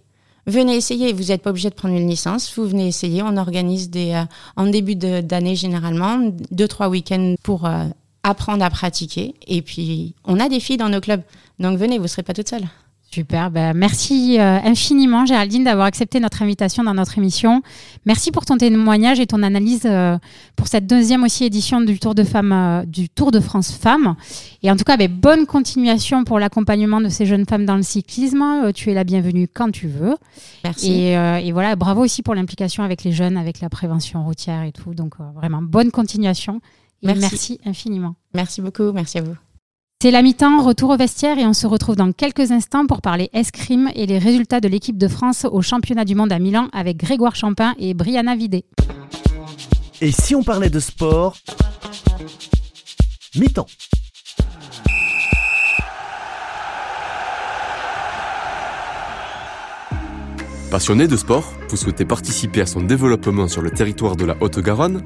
[0.48, 3.22] Venez essayer, vous n'êtes pas obligé de prendre une licence, vous venez essayer.
[3.24, 4.24] On organise des, euh,
[4.56, 6.20] en début de- d'année généralement,
[6.52, 7.86] deux, trois week-ends pour euh,
[8.26, 9.36] apprendre à pratiquer.
[9.48, 11.22] Et puis, on a des filles dans nos clubs.
[11.60, 12.68] Donc venez, vous ne serez pas toute seule.
[13.12, 17.62] Super, ben, merci euh, infiniment Géraldine d'avoir accepté notre invitation dans notre émission.
[18.06, 20.18] Merci pour ton témoignage et ton analyse euh,
[20.58, 24.16] pour cette deuxième aussi édition du Tour de Femmes, euh, du Tour de France Femmes.
[24.64, 27.84] Et en tout cas, ben, bonne continuation pour l'accompagnement de ces jeunes femmes dans le
[27.84, 28.74] cyclisme.
[28.74, 30.18] Tu es la bienvenue quand tu veux.
[30.66, 30.92] Merci.
[30.92, 34.74] Et, et voilà, bravo aussi pour l'implication avec les jeunes, avec la prévention routière et
[34.74, 34.94] tout.
[34.94, 36.60] Donc vraiment bonne continuation.
[37.06, 38.16] Merci infiniment.
[38.34, 39.36] Merci beaucoup, merci à vous.
[40.02, 43.30] C'est la mi-temps, retour au vestiaire et on se retrouve dans quelques instants pour parler
[43.34, 46.98] escrime et les résultats de l'équipe de France au championnat du monde à Milan avec
[46.98, 48.66] Grégoire Champin et Brianna Vidé.
[50.02, 51.38] Et si on parlait de sport
[53.36, 53.68] Mi-temps.
[60.72, 65.04] Passionné de sport, vous souhaitez participer à son développement sur le territoire de la Haute-Garonne?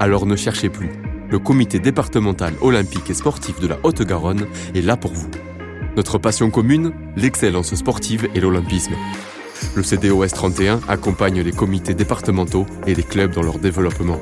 [0.00, 0.90] Alors ne cherchez plus.
[1.32, 5.30] Le comité départemental olympique et sportif de la Haute-Garonne est là pour vous.
[5.96, 8.92] Notre passion commune, l'excellence sportive et l'olympisme.
[9.74, 14.18] Le CDOS 31 accompagne les comités départementaux et les clubs dans leur développement.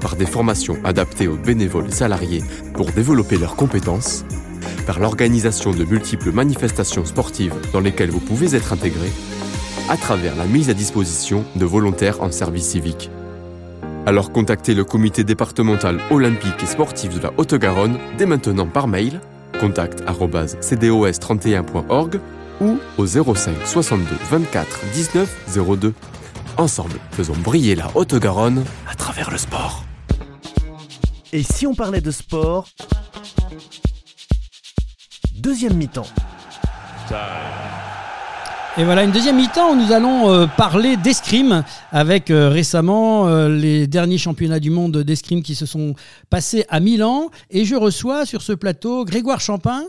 [0.00, 4.24] Par des formations adaptées aux bénévoles salariés pour développer leurs compétences,
[4.86, 9.12] par l'organisation de multiples manifestations sportives dans lesquelles vous pouvez être intégré,
[9.90, 13.10] à travers la mise à disposition de volontaires en service civique.
[14.08, 19.20] Alors contactez le comité départemental olympique et sportif de la Haute-Garonne dès maintenant par mail
[19.60, 22.18] contact@cdos31.org
[22.62, 25.92] ou au 05 62 24 19 02.
[26.56, 29.84] Ensemble, faisons briller la Haute-Garonne à travers le sport.
[31.34, 32.66] Et si on parlait de sport
[35.34, 36.08] Deuxième mi-temps.
[38.78, 43.48] Et voilà, une deuxième mi-temps où nous allons euh, parler d'escrime avec euh, récemment euh,
[43.48, 45.96] les derniers championnats du monde d'escrime qui se sont
[46.30, 47.28] passés à Milan.
[47.50, 49.82] Et je reçois sur ce plateau Grégoire Champin.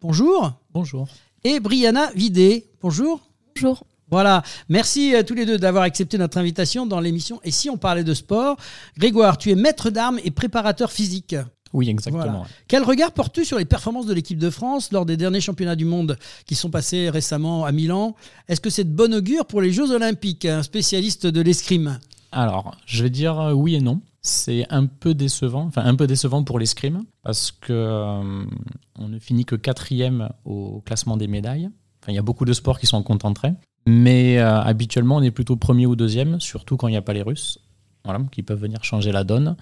[0.00, 0.52] Bonjour.
[0.72, 1.08] Bonjour.
[1.42, 2.68] Et Brianna Vidé.
[2.80, 3.20] Bonjour.
[3.56, 3.82] Bonjour.
[4.12, 7.40] Voilà, merci à tous les deux d'avoir accepté notre invitation dans l'émission.
[7.42, 8.56] Et si on parlait de sport,
[8.96, 11.34] Grégoire, tu es maître d'armes et préparateur physique.
[11.72, 12.24] Oui, exactement.
[12.24, 12.40] Voilà.
[12.40, 12.46] ouais.
[12.68, 15.84] Quel regard portes-tu sur les performances de l'équipe de France lors des derniers championnats du
[15.84, 18.14] monde qui sont passés récemment à Milan?
[18.48, 20.44] Est-ce que c'est de bon augure pour les Jeux Olympiques?
[20.44, 21.98] Un spécialiste de l'escrime.
[22.32, 24.00] Alors, je vais dire euh, oui et non.
[24.22, 28.44] C'est un peu décevant, enfin un peu décevant pour l'escrime parce que euh,
[28.98, 31.70] on ne finit que quatrième au classement des médailles.
[32.02, 33.52] Enfin, il y a beaucoup de sports qui sont concentrés,
[33.86, 37.12] mais euh, habituellement on est plutôt premier ou deuxième, surtout quand il n'y a pas
[37.12, 37.60] les Russes,
[38.04, 39.56] voilà, qui peuvent venir changer la donne.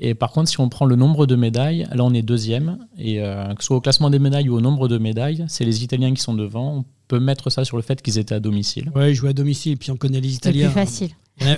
[0.00, 3.20] Et par contre, si on prend le nombre de médailles, là on est deuxième, et
[3.22, 5.84] euh, que ce soit au classement des médailles ou au nombre de médailles, c'est les
[5.84, 6.78] Italiens qui sont devant.
[6.78, 8.90] On peut mettre ça sur le fait qu'ils étaient à domicile.
[8.94, 10.70] Ouais, jouer à domicile, puis on connaît les C'est plus Italiens.
[10.70, 11.10] facile.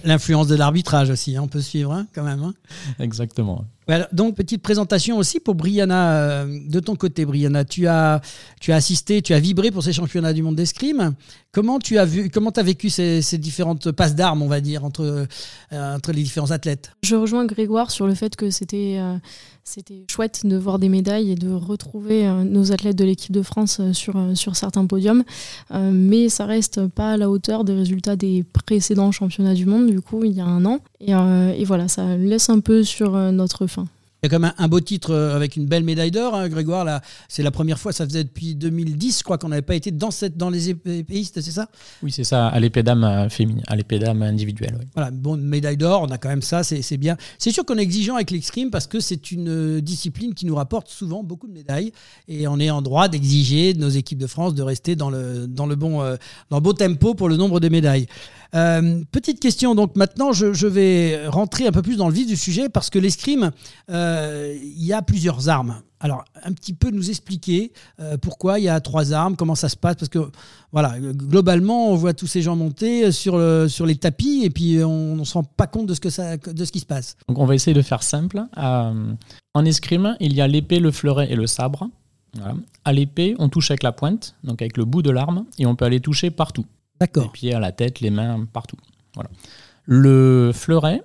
[0.05, 2.43] L'influence de l'arbitrage aussi, hein, on peut suivre hein, quand même.
[2.43, 2.55] hein.
[3.01, 3.65] Exactement.
[4.13, 6.15] Donc, petite présentation aussi pour Brianna.
[6.15, 8.21] euh, de ton côté, Brianna, tu as,
[8.61, 11.15] tu as assisté, tu as vibré pour ces championnats du monde d'escrime.
[11.53, 14.85] Comment tu as, vu, comment as vécu ces, ces différentes passes d'armes, on va dire,
[14.85, 15.27] entre,
[15.73, 16.93] euh, entre les différents athlètes?
[17.03, 19.17] Je rejoins Grégoire sur le fait que c'était euh,
[19.63, 23.81] c'était chouette de voir des médailles et de retrouver nos athlètes de l'équipe de France
[23.93, 25.25] sur, sur certains podiums.
[25.73, 30.03] Mais ça reste pas à la hauteur des résultats des précédents championnats du monde, du
[30.03, 30.81] coup, il y a un an.
[31.01, 33.67] Et, et voilà, ça laisse un peu sur notre.
[34.25, 36.49] Il y a quand même un, beau titre euh, avec une belle médaille d'or, hein,
[36.49, 36.87] Grégoire.
[36.87, 39.91] Là, c'est la première fois, ça faisait depuis 2010, je crois qu'on n'avait pas été
[39.91, 41.69] dans, cette, dans les épéistes, c'est ça?
[42.03, 44.79] Oui, c'est ça, à l'épée d'âme euh, féminine, à l'épée d'âme individuelle.
[44.95, 47.19] Voilà, bon, médaille d'or, on a quand même ça, c'est bien.
[47.39, 50.55] C'est sûr qu'on est exigeant avec l'escrime parce que c'est une euh, discipline qui nous
[50.55, 51.93] rapporte souvent beaucoup de médailles
[52.27, 55.47] et on est en droit d'exiger de nos équipes de France de rester dans le,
[55.47, 55.99] dans le, bon,
[56.49, 58.07] dans le beau tempo pour le nombre de médailles.
[59.11, 62.69] Petite question, donc maintenant je, vais rentrer un peu plus dans le vif du sujet
[62.69, 63.51] parce que l'escrime,
[63.91, 65.83] euh, il y a plusieurs armes.
[66.01, 69.71] Alors, un petit peu nous expliquer euh, pourquoi il y a trois armes, comment ça
[69.71, 70.19] se passe, parce que
[70.71, 73.41] voilà, globalement, on voit tous ces gens monter sur,
[73.71, 76.65] sur les tapis et puis on ne se rend pas compte de ce, que de
[76.65, 77.17] ce qui se passe.
[77.27, 78.43] Donc, on va essayer de faire simple.
[78.59, 79.15] Euh,
[79.55, 81.89] en escrime, il y a l'épée, le fleuret et le sabre.
[82.85, 85.77] À l'épée, on touche avec la pointe, donc avec le bout de l'arme, et on
[85.77, 86.67] peut aller toucher partout.
[87.01, 87.25] D'accord.
[87.25, 88.77] Les pieds, à la tête, les mains, partout.
[89.15, 89.31] Voilà.
[89.85, 91.03] Le fleuret,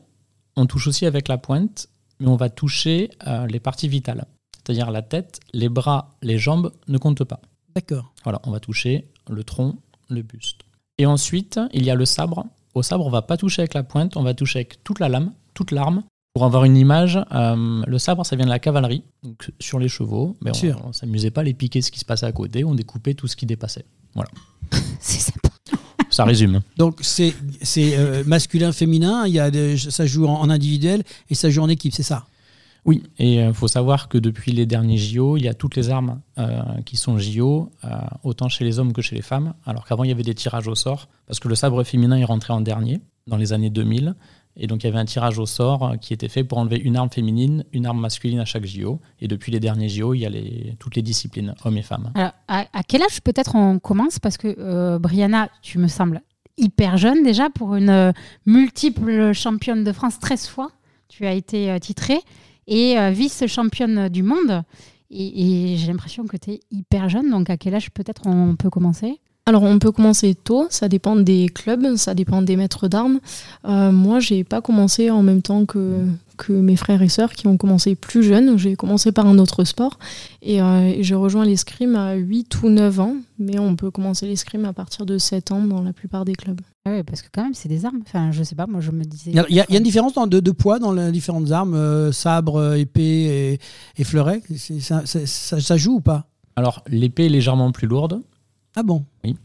[0.56, 4.26] on touche aussi avec la pointe mais on va toucher euh, les parties vitales.
[4.54, 7.40] C'est-à-dire la tête, les bras, les jambes ne comptent pas.
[7.76, 8.14] D'accord.
[8.24, 9.78] Voilà, on va toucher le tronc,
[10.10, 10.62] le buste.
[10.98, 12.46] Et ensuite, il y a le sabre.
[12.76, 15.10] Au sabre, on va pas toucher avec la pointe, on va toucher avec toute la
[15.10, 16.04] lame, toute l'arme.
[16.34, 19.90] Pour avoir une image, euh, le sabre, ça vient de la cavalerie, donc sur les
[19.90, 20.38] chevaux.
[20.42, 20.52] Mais
[20.84, 23.16] on, ne s'amusait pas à les piquer ce qui se passait à côté, on découpait
[23.16, 23.86] tout ce qui dépassait.
[24.14, 24.30] Voilà.
[25.00, 25.39] C'est sympa.
[26.20, 26.60] Ça résume.
[26.76, 27.34] Donc c'est
[27.78, 31.94] euh, masculin, féminin, il y a ça joue en, individuel et ça joue en équipe,
[31.94, 32.26] c'est ça?
[32.84, 35.78] Oui, et il euh, faut savoir que depuis les derniers JO, il y a toutes
[35.78, 37.72] les armes euh, qui sont JO,
[38.24, 40.68] autant chez les hommes que chez les femmes, alors qu'avant il y avait des tirages
[40.68, 44.14] au sort, parce que le sabre féminin est rentré en dernier, dans les années 2000,
[44.60, 46.98] et donc il y avait un tirage au sort qui était fait pour enlever une
[46.98, 49.00] arme féminine, une arme masculine à chaque JO.
[49.22, 50.30] Et depuis les derniers JO, il y a
[50.78, 52.12] toutes les disciplines, hommes et femmes.
[52.14, 54.20] Alors, à, quel âge peut-être on commence?
[54.20, 56.22] Parce que euh, Brianna, tu me sembles
[56.58, 58.12] hyper jeune déjà pour une euh,
[58.46, 60.72] multiple championne de France 13 fois.
[61.08, 62.20] Tu as été euh, titrée
[62.68, 64.64] et vice-championne du monde.
[65.10, 67.32] Et, et j'ai l'impression que tu es hyper jeune.
[67.32, 69.20] Donc à quel âge peut-être on peut commencer?
[69.50, 73.20] Alors on peut commencer tôt, ça dépend des clubs, ça dépend des maîtres d'armes.
[73.66, 76.06] Euh, moi, j'ai pas commencé en même temps que,
[76.38, 78.60] que mes frères et sœurs qui ont commencé plus jeunes.
[78.60, 79.98] J'ai commencé par un autre sport
[80.44, 84.66] et, euh, j'ai rejoint l'escrime à 8 ou 9 ans, mais on peut commencer l'escrime
[84.66, 86.62] à partir de 7 ans dans la plupart des clubs.
[86.86, 88.02] Ah oui, parce que quand même, c'est des armes.
[88.06, 89.32] Enfin, je sais pas, moi je me disais.
[89.32, 93.02] Il y, a, une différence de, de, poids dans les différentes armes, euh, sabre, épée
[93.02, 93.60] et,
[93.98, 94.44] et fleuret.
[94.80, 96.28] Ça, ça, ça joue ou pas?
[96.56, 98.22] Alors, l'épée est légèrement plus lourde.
[98.80, 99.04] Ah bon?
[99.26, 99.36] Oui.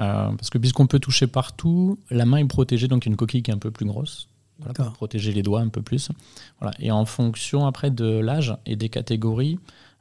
[0.00, 3.50] Euh, parce que puisqu'on peut toucher partout, la main est protégée, donc une coquille qui
[3.50, 4.28] est un peu plus grosse.
[4.74, 6.10] pour protéger les doigts un peu plus.
[6.60, 6.76] Voilà.
[6.78, 9.58] Et en fonction après de l'âge et des catégories,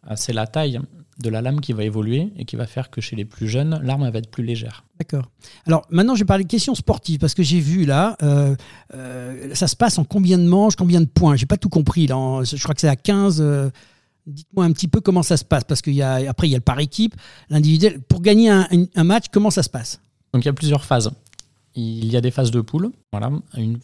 [0.10, 0.82] euh, c'est la taille
[1.20, 3.80] de la lame qui va évoluer et qui va faire que chez les plus jeunes,
[3.82, 4.84] l'arme va être plus légère.
[5.00, 5.30] D'accord.
[5.66, 8.56] Alors maintenant, je vais parler de questions sportives parce que j'ai vu là, euh,
[9.54, 11.38] ça se passe en combien de manches, combien de points?
[11.38, 12.08] J'ai pas tout compris.
[12.08, 13.72] Là, je crois que c'est à 15.
[14.28, 16.80] Dites-moi un petit peu comment ça se passe, parce qu'après, il y a le par
[16.80, 17.16] équipe,
[17.50, 18.02] l'individuel.
[18.02, 20.02] Pour gagner un, match, comment ça se passe?
[20.34, 21.12] Donc, il y a plusieurs phases.
[21.76, 22.92] Il y a des phases de poule.
[23.12, 23.32] Voilà.
[23.56, 23.80] Une,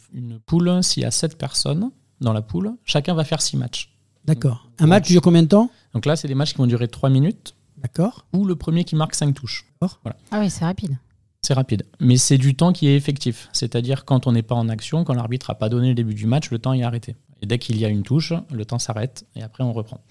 [0.46, 1.90] poule, s'il y a 7 personnes
[2.22, 3.94] dans la poule, chacun va faire 6 matchs.
[4.26, 4.70] D'accord.
[4.80, 5.72] Un match dure combien de temps?
[5.94, 7.56] Donc là, c'est des matchs qui vont durer 3 minutes.
[7.78, 8.26] D'accord.
[8.34, 9.66] Ou le premier qui marque 5 touches.
[9.80, 10.18] Voilà.
[10.32, 10.98] Ah oui, c'est rapide.
[11.42, 11.86] C'est rapide.
[12.00, 13.50] Mais c'est du temps qui est effectif.
[13.54, 16.26] C'est-à-dire quand on n'est pas en action, quand l'arbitre n'a pas donné le début du
[16.28, 17.16] match, le temps est arrêté.
[17.42, 20.02] Et dès qu'il y a une touche, le temps s'arrête et après on reprend.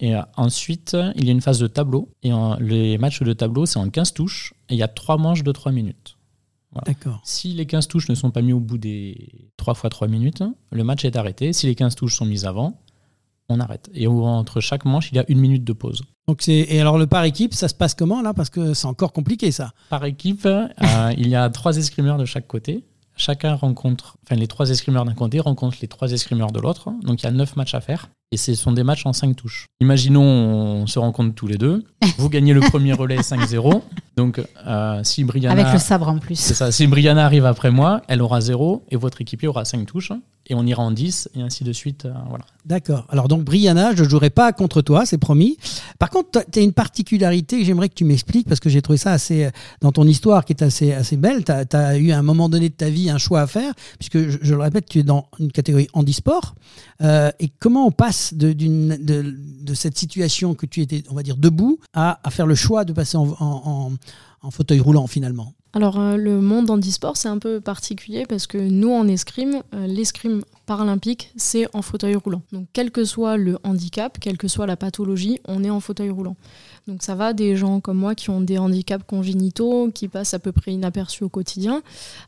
[0.00, 2.08] Et euh, ensuite, il y a une phase de tableau.
[2.22, 4.54] Et les matchs de tableau, c'est en 15 touches.
[4.68, 6.16] Et il y a 3 manches de 3 minutes.
[6.84, 7.20] D'accord.
[7.24, 10.44] Si les 15 touches ne sont pas mis au bout des 3 fois 3 minutes,
[10.70, 11.52] le match est arrêté.
[11.52, 12.80] Si les 15 touches sont mises avant,
[13.48, 13.90] on arrête.
[13.94, 16.02] Et entre chaque manche, il y a une minute de pause.
[16.26, 18.34] Donc et alors le par équipe, ça se passe comment là?
[18.34, 19.72] Parce que c'est encore compliqué ça.
[19.88, 20.68] Par équipe, euh,
[21.16, 22.84] il y a trois escrimeurs de chaque côté
[23.18, 26.90] chacun rencontre, enfin les trois escrimeurs d'un côté rencontrent les trois escrimeurs de l'autre.
[27.02, 28.08] Donc il y a neuf matchs à faire.
[28.30, 29.68] Et ce sont des matchs en cinq touches.
[29.80, 31.84] Imaginons, on se rencontre tous les deux.
[32.18, 33.80] Vous gagnez le premier relais 5-0.
[34.18, 35.58] Donc, euh, si Brianna.
[35.58, 36.34] Avec le sabre en plus.
[36.34, 36.70] C'est ça.
[36.70, 40.12] Si Brianna arrive après moi, elle aura 0 et votre équipier aura 5 touches
[40.48, 42.06] et on ira en 10 et ainsi de suite.
[42.06, 42.44] Euh, voilà.
[42.64, 43.06] D'accord.
[43.10, 45.58] Alors donc Brianna, je ne jouerai pas contre toi, c'est promis.
[45.98, 48.98] Par contre, tu as une particularité que j'aimerais que tu m'expliques parce que j'ai trouvé
[48.98, 51.44] ça assez euh, dans ton histoire qui est assez, assez belle.
[51.44, 54.18] Tu as, eu à un moment donné de ta vie un choix à faire puisque
[54.18, 56.54] je, le répète, tu es dans une catégorie handisport.
[57.00, 61.22] Euh, et comment on passe de, de, de, cette situation que tu étais, on va
[61.22, 63.92] dire, debout à, à faire le choix de passer en, en,
[64.42, 65.54] en fauteuil roulant finalement?
[65.74, 69.86] Alors euh, le monde handisport c'est un peu particulier parce que nous en escrime, euh,
[69.86, 72.42] l'escrime paralympique c'est en fauteuil roulant.
[72.52, 76.10] Donc quel que soit le handicap, quelle que soit la pathologie, on est en fauteuil
[76.10, 76.36] roulant.
[76.86, 80.38] Donc ça va des gens comme moi qui ont des handicaps congénitaux, qui passent à
[80.38, 81.82] peu près inaperçus au quotidien,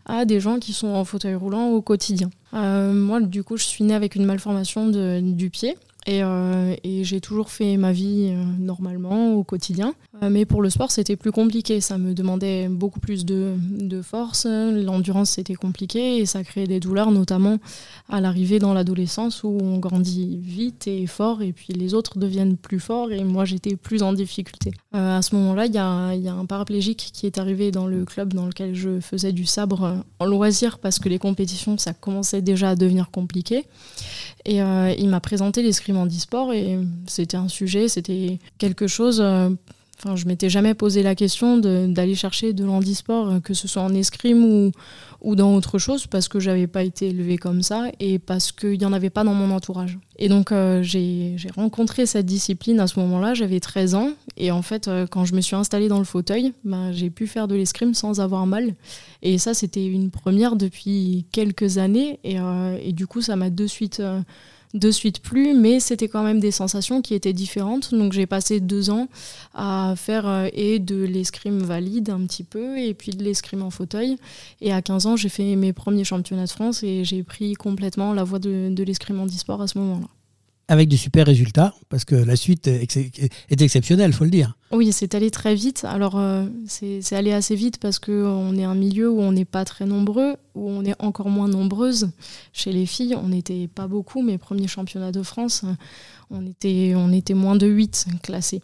[0.04, 2.30] à des gens qui sont en fauteuil roulant au quotidien.
[2.52, 7.04] Euh, moi du coup je suis née avec une malformation du pied Et, euh, et
[7.04, 9.94] j'ai toujours fait ma vie euh, normalement au quotidien.
[10.22, 11.80] Euh, mais pour le sport, c'était plus compliqué.
[11.80, 14.46] Ça me demandait beaucoup plus de, de force.
[14.46, 17.58] L'endurance, c'était compliqué et ça créait des douleurs, notamment
[18.08, 22.56] à l'arrivée dans l'adolescence où on grandit vite et fort et puis les autres deviennent
[22.56, 24.72] plus forts et moi j'étais plus en difficulté.
[24.92, 28.04] à ce moment-là, il y a, y a, un paraplégique qui est arrivé dans le
[28.04, 32.42] club dans lequel je faisais du sabre en loisir parce que les compétitions, ça commençait
[32.42, 33.66] déjà à devenir compliqué.
[34.44, 39.22] Et euh, il m'a présenté l'escrime en e-sport et c'était un sujet, c'était quelque chose.
[40.02, 43.82] Enfin, je m'étais jamais posé la question d'aller chercher de l'handisport, euh, que ce soit
[43.82, 44.44] en escrime
[45.22, 48.78] ou, dans autre chose parce que j'avais pas été élevée comme ça et parce qu'il
[48.78, 49.98] n'y en avait pas dans mon entourage.
[50.18, 54.62] Et donc euh, j'ai rencontré cette discipline à ce moment-là, j'avais 13 ans et en
[54.62, 57.54] fait euh, quand je me suis installée dans le fauteuil, ben, j'ai pu faire de
[57.54, 58.74] l'escrime sans avoir mal.
[59.20, 64.02] Et ça c'était une première depuis quelques années et du coup ça m'a de suite
[64.74, 67.94] de suite plus, mais c'était quand même des sensations qui étaient différentes.
[67.94, 69.08] Donc j'ai passé deux ans
[69.54, 73.70] à faire euh, et de l'escrime valide un petit peu, et puis de l'escrime en
[73.70, 74.16] fauteuil.
[74.60, 78.14] Et à 15 ans, j'ai fait mes premiers championnats de France et j'ai pris complètement
[78.14, 80.06] la voie de, de l'escrime en e-sport à ce moment-là
[80.68, 84.56] avec des super résultats, parce que la suite est exceptionnelle, faut le dire.
[84.72, 85.84] Oui, c'est allé très vite.
[85.84, 89.64] Alors, euh, c'est allé assez vite parce qu'on est un milieu où on n'est pas
[89.64, 92.10] très nombreux, où on est encore moins nombreuses.
[92.52, 94.22] Chez les filles, on n'était pas beaucoup.
[94.22, 95.64] Mes premiers championnats de France,
[96.30, 98.62] on était, on était moins de 8 classés.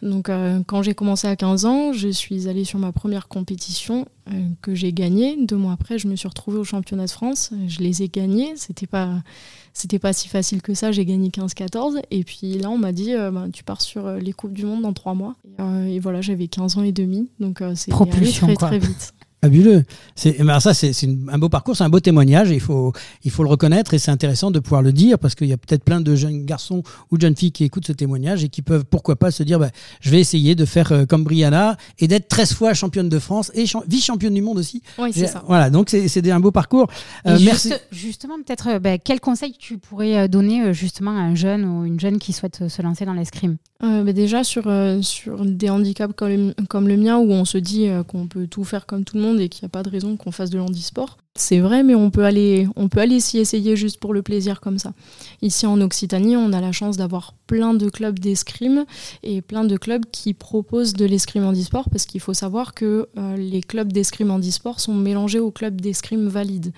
[0.00, 4.06] Donc, euh, quand j'ai commencé à 15 ans, je suis allée sur ma première compétition
[4.30, 5.36] euh, que j'ai gagnée.
[5.44, 7.50] Deux mois après, je me suis retrouvée au championnat de France.
[7.66, 8.52] Je les ai gagnés.
[8.54, 9.24] C'était pas
[9.72, 12.00] c'était pas si facile que ça, j'ai gagné 15-14.
[12.10, 14.92] Et puis là, on m'a dit, bah, tu pars sur les Coupes du Monde dans
[14.92, 15.36] trois mois.
[15.58, 17.30] Et, euh, voilà, j'avais 15 ans et demi.
[17.40, 19.14] Donc c'est allé très, très vite.
[19.40, 19.84] Fabuleux.
[20.16, 20.92] C'est, eh ben ça, c'est,
[21.28, 22.50] un beau parcours, c'est un beau témoignage.
[22.50, 22.92] Il faut,
[23.22, 25.56] il faut le reconnaître et c'est intéressant de pouvoir le dire parce qu'il y a
[25.56, 26.82] peut-être plein de jeunes garçons
[27.12, 29.60] ou de jeunes filles qui écoutent ce témoignage et qui peuvent, pourquoi pas, se dire
[29.60, 29.70] bah,
[30.00, 33.52] je vais essayer de faire euh, comme Brianna et d'être 13 fois championne de France
[33.54, 34.82] et vice-championne du monde aussi.
[34.98, 35.44] Oui, c'est ça.
[35.46, 36.88] Voilà, donc c'est, un beau parcours.
[37.26, 37.72] Euh, merci.
[37.92, 42.00] justement, peut-être, bah, quel conseil tu pourrais euh, donner justement à un jeune ou une
[42.00, 43.56] jeune qui souhaite se lancer dans l'escrime?
[43.80, 44.70] Bah, Déjà, sur,
[45.02, 48.86] sur des handicaps comme, comme le mien où on se dit qu'on peut tout faire
[48.86, 51.18] comme tout le monde et qu'il n'y a pas de raison qu'on fasse de l'handisport.
[51.40, 54.60] C'est vrai, mais on peut aller, on peut aller s'y essayer juste pour le plaisir
[54.60, 54.92] comme ça.
[55.40, 58.84] Ici en Occitanie, on a la chance d'avoir plein de clubs d'escrime
[59.22, 63.36] et plein de clubs qui proposent de l'escrime handisport parce qu'il faut savoir que euh,
[63.36, 66.72] les clubs d'escrime handisport sont mélangés aux clubs d'escrime valides.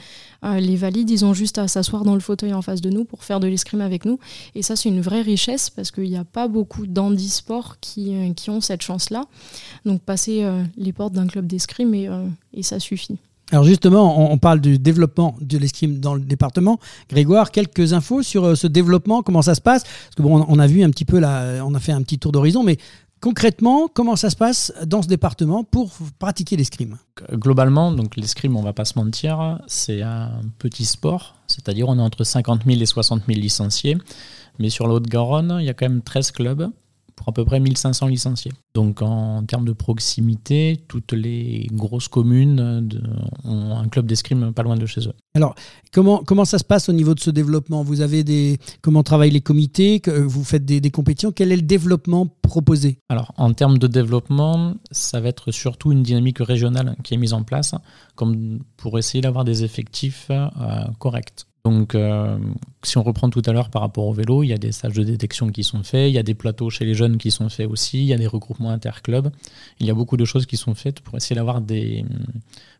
[0.44, 3.06] Euh, les valides, ils ont juste à s'asseoir dans le fauteuil en face de nous
[3.06, 4.18] pour faire de l'escrime avec nous.
[4.54, 8.34] Et ça, c'est une vraie richesse parce qu'il n'y a pas beaucoup d'handisports qui, euh,
[8.34, 9.24] qui ont cette chance-là.
[9.86, 10.46] Donc passer
[10.76, 13.16] les portes d'un club d'escrime et ça suffit.
[13.52, 16.78] Alors justement, on, parle du développement de l'escrime dans le département.
[17.08, 19.82] Grégoire, quelques infos sur euh, ce développement, comment ça se passe?
[19.82, 22.18] Parce que bon, on a vu un petit peu là, on a fait un petit
[22.18, 22.78] tour d'horizon, mais
[23.20, 26.98] concrètement, comment ça se passe dans ce département pour pratiquer l'escrime?
[27.32, 32.02] Globalement, donc l'escrime, on va pas se mentir, c'est un petit sport, c'est-à-dire on est
[32.02, 33.98] entre 50 000 et 60 000 licenciés,
[34.58, 36.70] mais sur la Haute-Garonne, il y a quand même 13 clubs
[37.20, 38.50] pour à peu près 1500 licenciés.
[38.72, 42.88] Donc en termes de proximité, toutes les grosses communes
[43.44, 45.12] ont un club d'escrime pas loin de chez eux.
[45.34, 45.54] Alors
[45.92, 47.82] comment, comment ça se passe au niveau de ce développement?
[47.82, 50.00] Vous avez des comment travaillent les comités?
[50.06, 51.30] Vous faites des, des compétitions?
[51.30, 53.00] Quel est le développement proposé?
[53.10, 57.34] Alors en termes de développement, ça va être surtout une dynamique régionale qui est mise
[57.34, 57.74] en place,
[58.14, 61.44] comme pour essayer d'avoir des effectifs euh, corrects.
[61.64, 62.38] Donc, euh,
[62.82, 64.94] si on reprend tout à l'heure par rapport au vélo, il y a des stages
[64.94, 67.48] de détection qui sont faits, il y a des plateaux chez les jeunes qui sont
[67.48, 69.30] faits aussi, il y a des regroupements interclubs.
[69.78, 72.18] Il y a beaucoup de choses qui sont faites pour essayer d'avoir des hum,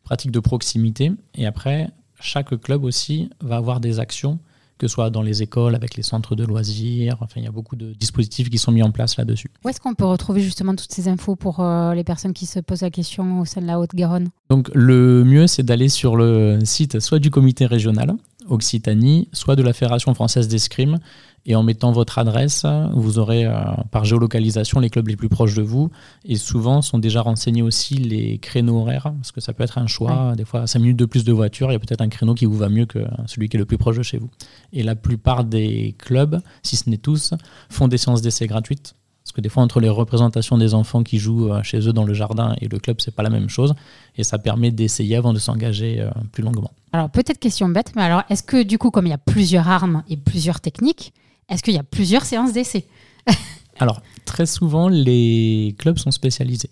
[0.03, 1.13] pratiques de proximité.
[1.35, 4.39] Et après, chaque club aussi va avoir des actions,
[4.79, 7.19] que ce soit dans les écoles, avec les centres de loisirs.
[7.21, 9.51] Enfin, il y a beaucoup de dispositifs qui sont mis en place là-dessus.
[9.63, 12.61] Où est-ce qu'on peut retrouver justement toutes ces infos pour euh, les personnes qui se
[12.61, 14.29] posent la question au sein de la Haute-Garonne?
[14.49, 18.15] Donc, le mieux, c'est d'aller sur le site soit du comité régional,
[18.51, 20.99] Occitanie, soit de la Fédération française d'escrime.
[21.47, 23.55] Et en mettant votre adresse, vous aurez euh,
[23.91, 25.91] par géolocalisation les clubs les plus proches de vous.
[26.27, 29.87] Et souvent sont déjà renseignés aussi les créneaux horaires, parce que ça peut être un
[29.87, 30.35] choix.
[30.37, 32.45] Des fois, 5 minutes de plus de voiture, il y a peut-être un créneau qui
[32.45, 34.29] vous va mieux que celui qui est le plus proche de chez vous.
[34.75, 37.33] Et la plupart des clubs, si ce n'est tous,
[37.71, 38.95] font des séances d'essai gratuites.
[39.31, 42.03] Parce que des fois, entre les représentations des enfants qui jouent euh, chez eux dans
[42.03, 43.75] le jardin et le club, c'est pas la même chose.
[44.17, 46.73] Et ça permet d'essayer avant de s'engager euh, plus longuement.
[46.93, 49.69] Alors, peut-être question bête, mais alors, est-ce que du coup, comme il y a plusieurs
[49.69, 51.13] armes et plusieurs techniques,
[51.49, 52.89] est-ce qu'il y a plusieurs séances d'essai?
[53.79, 56.71] Alors, très souvent, les clubs sont spécialisés.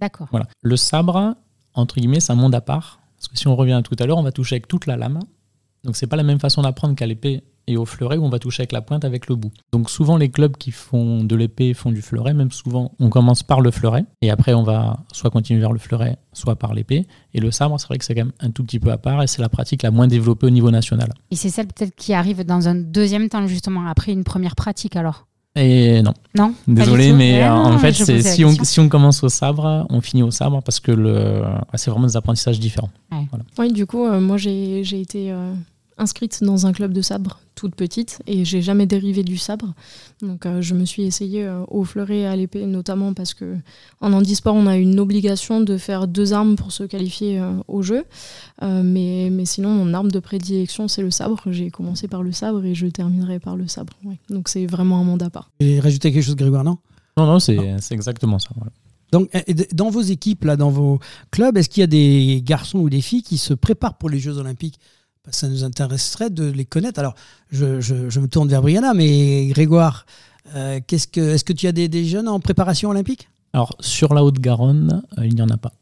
[0.00, 0.26] D'accord.
[0.32, 0.48] Voilà.
[0.62, 1.36] Le sabre,
[1.74, 2.98] entre guillemets, c'est un monde à part.
[3.18, 4.96] Parce que si on revient à tout à l'heure, on va toucher avec toute la
[4.96, 5.20] lame.
[5.84, 8.38] Donc c'est pas la même façon d'apprendre qu'à l'épée et au fleuret où on va
[8.38, 9.52] toucher avec la pointe avec le bout.
[9.72, 13.42] Donc souvent les clubs qui font de l'épée font du fleuret, même souvent on commence
[13.42, 17.06] par le fleuret et après on va soit continuer vers le fleuret, soit par l'épée.
[17.32, 19.22] Et le sabre, c'est vrai que c'est quand même un tout petit peu à part
[19.22, 21.12] et c'est la pratique la moins développée au niveau national.
[21.30, 24.96] Et c'est celle peut-être qui arrive dans un deuxième temps justement, après une première pratique
[24.96, 25.26] alors?
[25.60, 26.14] Et non.
[26.34, 26.54] Non.
[26.66, 30.22] Désolé, mais euh, en fait, c'est si on, si on commence au sabre, on finit
[30.22, 31.42] au sabre parce que le,
[31.74, 32.90] c'est vraiment des apprentissages différents.
[33.10, 33.44] Voilà.
[33.58, 35.52] Oui, du coup, euh, moi j'ai j'ai été euh,
[36.00, 39.74] inscrite dans un club de sabre toute petite et j'ai jamais dérivé du sabre.
[40.22, 43.56] Donc euh, je me suis essayée euh, au fleuret et à l'épée, notamment parce que
[44.00, 47.82] en handisport, on a une obligation de faire deux armes pour se qualifier euh, au
[47.82, 48.04] jeu.
[48.62, 51.42] Euh, mais, mais sinon, mon arme de prédilection, c'est le sabre.
[51.46, 53.92] J'ai commencé par le sabre et je terminerai par le sabre.
[54.04, 54.18] ouais.
[54.30, 55.50] Donc c'est vraiment un monde à part.
[55.60, 56.78] Et rajouter quelque chose, Grégoire, non?
[57.16, 58.48] Non, non, c'est c'est exactement ça.
[58.56, 58.72] voilà.
[59.12, 59.28] Donc,
[59.74, 61.00] dans vos équipes, là, dans vos
[61.32, 64.20] clubs, est-ce qu'il y a des garçons ou des filles qui se préparent pour les
[64.20, 64.78] Jeux Olympiques?
[65.32, 66.98] Ça nous intéresserait de les connaître.
[67.00, 67.14] Alors,
[67.50, 70.06] je, je- je me tourne vers Brianna, mais Grégoire,
[70.54, 73.28] euh, qu'est-ce que, est-ce que tu as des, des jeunes en préparation olympique?
[73.52, 75.72] Alors, sur la Haute-Garonne, euh, il n'y en a pas.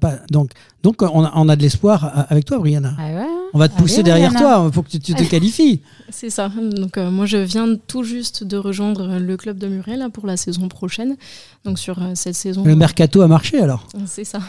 [0.00, 2.94] Pas- Donc, donc on, a, on a de l'espoir euh, avec toi, Brianna.
[2.98, 3.12] Ah
[3.52, 4.54] On va te pousser Allez, derrière Brianna.
[4.56, 5.82] toi, il faut que tu, tu te qualifies.
[6.10, 6.48] C'est ça.
[6.48, 10.26] Donc euh, moi je viens tout juste de rejoindre le club de Muret là pour
[10.26, 11.16] la saison prochaine.
[11.64, 12.64] Donc sur euh, cette saison.
[12.64, 13.86] Le mercato a marché alors.
[14.06, 14.40] C'est ça.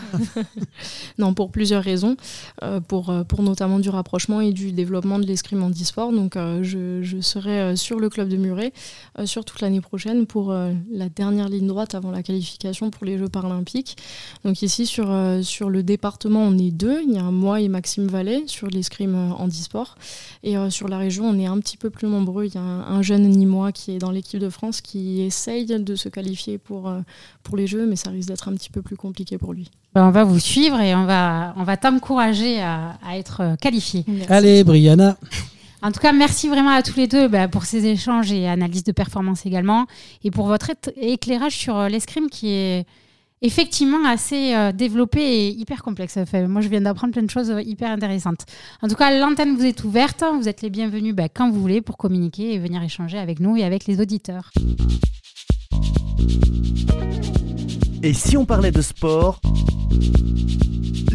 [1.20, 2.16] non, pour plusieurs raisons.
[2.64, 6.12] Euh, pour, pour notamment du rapprochement et du développement de l'escrime handisport.
[6.12, 8.74] Donc, euh, je, je serai sur le club de Muret
[9.20, 13.06] euh, sur toute l'année prochaine pour euh, la dernière ligne droite avant la qualification pour
[13.06, 13.98] les Jeux paralympiques.
[14.46, 17.02] Donc, ici, sur, euh, sur le département, on est deux.
[17.08, 19.96] Il y a moi et Maxime Vallet sur l'escrime euh, handisport.
[20.44, 22.46] Et euh, sur la région, on est un petit peu plus nombreux.
[22.46, 25.66] Il y a un, un jeune Nîmois qui est dans l'équipe de France qui essaye
[25.66, 27.00] de se qualifier pour, euh,
[27.44, 29.70] pour les Jeux, mais ça risque d'être un petit peu plus compliqué pour lui.
[29.96, 34.06] Ben, on va vous suivre et on va, on va t'encourager à, à être qualifié.
[34.30, 35.18] Allez, Brianna.
[35.84, 38.84] En tout cas, merci vraiment à tous les deux bah, pour ces échanges et analyses
[38.84, 39.88] de performance également,
[40.24, 42.86] et pour votre éclairage sur euh, l'escrime qui est
[43.42, 46.18] effectivement assez euh, développé et hyper complexe.
[46.48, 48.46] Moi, je viens d'apprendre plein de choses euh, hyper intéressantes.
[48.82, 50.24] En tout cas, l'antenne vous est ouverte.
[50.40, 53.58] Vous êtes les bienvenus bah, quand vous voulez pour communiquer et venir échanger avec nous
[53.58, 54.52] et avec les auditeurs.
[58.04, 59.40] Et si on parlait de sport?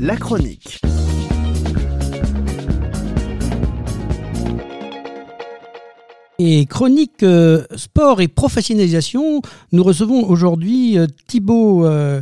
[0.01, 0.81] La chronique.
[6.39, 9.41] Et chronique euh, sport et professionnalisation,
[9.73, 12.21] nous recevons aujourd'hui euh, Thibaut euh,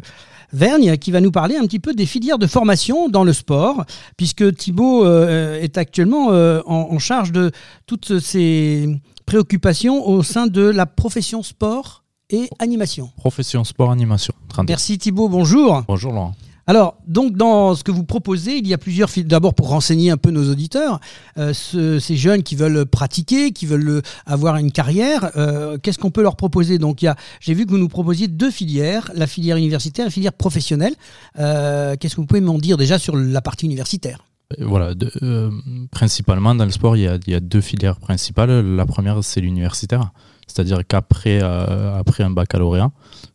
[0.52, 3.84] Vergne qui va nous parler un petit peu des filières de formation dans le sport,
[4.16, 7.50] puisque Thibaut euh, est actuellement euh, en, en charge de
[7.86, 8.88] toutes ces
[9.26, 13.10] préoccupations au sein de la profession sport et animation.
[13.16, 14.32] Profession sport animation.
[14.48, 14.70] 32.
[14.70, 15.82] Merci Thibaut, bonjour.
[15.88, 16.34] Bonjour Laurent.
[16.66, 20.10] Alors, donc, dans ce que vous proposez, il y a plusieurs fil- D'abord, pour renseigner
[20.10, 20.98] un peu nos auditeurs,
[21.36, 25.98] euh, ce- ces jeunes qui veulent pratiquer, qui veulent euh, avoir une carrière, euh, qu'est-ce
[25.98, 26.78] qu'on peut leur proposer?
[26.78, 30.04] Donc, il y a, j'ai vu que vous nous proposiez deux filières, la filière universitaire
[30.06, 30.94] et la filière professionnelle.
[31.36, 34.18] Qu'est-ce que vous pouvez m'en dire déjà sur la partie universitaire?
[34.58, 35.50] Voilà, de- euh,
[35.90, 38.60] principalement dans le sport, il y, a, deux filières principales.
[38.76, 40.10] La première, c'est l'universitaire.
[40.46, 42.90] C'est-à-dire qu'après euh, un baccalauréat,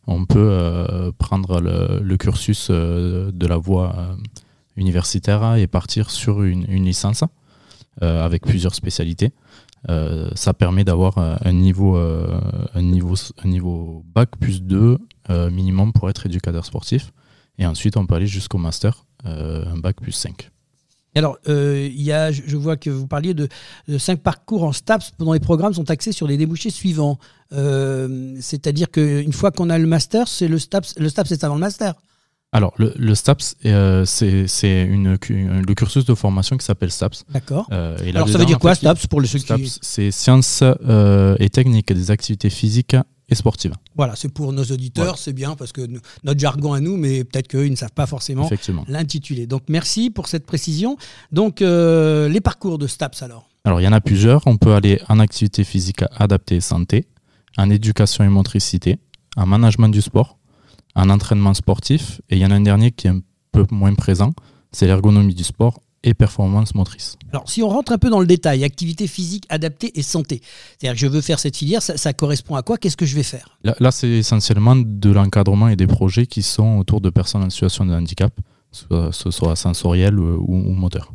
[0.06, 4.14] on peut euh, prendre le, cursus euh, de la voie euh,
[4.76, 7.24] universitaire et partir sur une, licence
[8.02, 9.32] euh, avec plusieurs spécialités.
[9.88, 12.40] Euh, ça permet d'avoir euh, un niveau, euh,
[12.74, 14.98] un, niveau, un niveau bac plus 2
[15.30, 17.12] euh, minimum pour être éducateur sportif.
[17.58, 20.50] Et ensuite, on peut aller jusqu'au master, euh, un bac plus 5.
[21.16, 23.48] Alors, euh, il y a, je vois que vous parliez de,
[23.88, 27.18] de cinq parcours en STAPS dont les programmes sont axés sur les débouchés suivants.
[27.52, 30.94] Euh, C'est-à-dire qu'une fois qu'on a le master, c'est le STAPS.
[30.98, 31.94] Le STAPS, c'est avant le master.
[32.52, 37.24] Alors, le, le STAPS, euh, c'est le cursus de formation qui s'appelle STAPS.
[37.32, 37.68] D'accord.
[37.72, 41.36] Euh, Alors, ça veut dire quoi, STAPS, pour les ceux qui- STAPS, C'est sciences euh,
[41.38, 42.96] et techniques des activités physiques
[43.30, 43.72] et sportives.
[43.96, 45.18] Voilà, c'est pour nos auditeurs, Voilà.
[45.18, 47.92] c'est bien parce que nous- notre jargon à nous, mais peut-être qu'eux, ils ne savent
[47.92, 48.48] pas forcément
[48.88, 49.46] l'intitulé.
[49.46, 50.96] Donc merci pour cette précision.
[51.32, 54.42] Donc euh, les parcours de STAPS alors Alors, il y en a plusieurs.
[54.46, 57.06] On peut aller en activité physique adaptée et santé,
[57.58, 58.98] en éducation et motricité,
[59.36, 60.38] en management du sport,
[60.94, 62.20] en entraînement sportif.
[62.30, 63.20] Et il y en a un dernier qui est un
[63.52, 64.32] peu moins présent,
[64.72, 67.16] c'est l'ergonomie du sport et performance motrice.
[67.32, 70.40] Alors si on rentre un peu dans le détail, activité physique adaptée et santé,
[70.78, 72.78] c'est-à-dire que je veux faire cette filière, ça, ça correspond à quoi?
[72.78, 73.58] Qu'est-ce que je vais faire?
[73.64, 77.50] Là, là, c'est essentiellement de l'encadrement et des projets qui sont autour de personnes en
[77.50, 78.32] situation de handicap,
[78.72, 81.12] soit, ce soit sensoriel ou, ou moteur.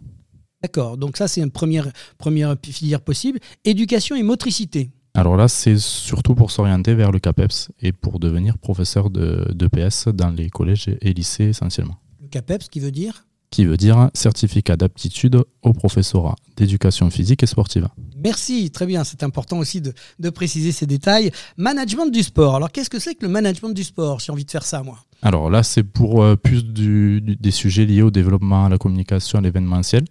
[0.61, 3.39] D'accord, donc ça c'est une première, première filière possible.
[3.65, 4.91] Éducation et motricité.
[5.13, 9.67] Alors là, c'est surtout pour s'orienter vers le CAPEPS et pour devenir professeur de, de
[9.67, 11.95] PS dans les collèges et lycées essentiellement.
[12.21, 13.25] Le CAPEPS qui veut dire?
[13.55, 17.87] Qui veut dire certificat d'aptitude au professorat d'éducation physique et sportive.
[18.21, 19.05] Merci, très bien.
[19.05, 21.31] C'est important aussi de, de, préciser ces détails.
[21.55, 22.57] Management du sport.
[22.57, 24.97] Alors, qu'est-ce que c'est que le management du sport J'ai envie de faire ça, moi?
[25.21, 28.77] Alors là, c'est pour euh, plus du, du, des sujets liés au développement, à la
[28.77, 30.03] communication, à l'événementiel,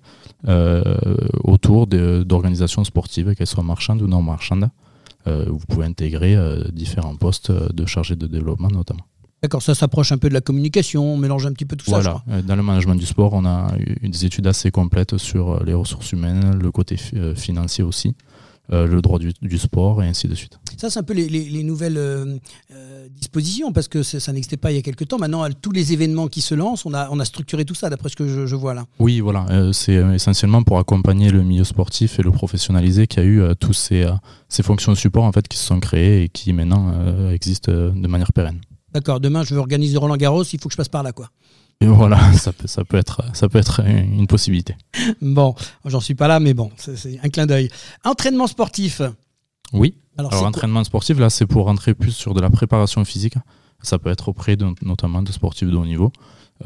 [0.49, 0.95] euh,
[1.43, 4.71] autour d'organisations sportives, qu'elles soient marchandes ou non marchandes.
[5.27, 6.35] Euh, vous pouvez intégrer
[6.73, 9.05] différents postes de chargé de développement notamment.
[9.45, 12.05] D'accord, ça s'approche un peu de la communication, on mélange un petit peu tout voilà.
[12.05, 12.23] ça.
[12.27, 15.75] Voilà, dans le management du sport, on a eu des études assez complètes sur les
[15.75, 16.97] ressources humaines, le côté
[17.37, 18.15] financier aussi.
[18.73, 20.59] Euh, le droit du, du, sport et ainsi de suite.
[20.79, 22.39] Ça, c'est un peu les, les, les nouvelles euh,
[22.73, 25.19] euh, dispositions parce que ça n'existait pas il y a quelques temps.
[25.19, 28.09] Maintenant, tous les événements qui se lancent, on a, on a structuré tout ça d'après
[28.09, 28.87] ce que je, je, vois là.
[29.01, 29.71] Oui, voilà.
[29.75, 33.75] c'est essentiellement pour accompagner le milieu sportif et le professionnaliser qu'il y a eu tous
[33.75, 34.07] ces,
[34.49, 36.91] ces fonctions de support en fait, qui se sont créées et qui maintenant
[37.33, 38.61] existent de manière pérenne.
[38.95, 39.21] D'accord.
[39.21, 41.29] Demain, je veux organiser Roland Garros, il faut que je passe par là, quoi.
[41.81, 44.77] Et voilà, ça peut, ça, peut être, ça peut être une possibilité.
[45.21, 47.69] Bon, j'en suis pas là, mais bon, c'est un clin d'œil.
[48.05, 49.03] Entraînement sportif.
[49.73, 49.97] Oui.
[50.17, 53.35] Alors, Alors entraînement sportif, là, c'est pour rentrer plus sur de la préparation physique.
[53.83, 56.13] Ça peut être auprès de, notamment de sportifs de haut niveau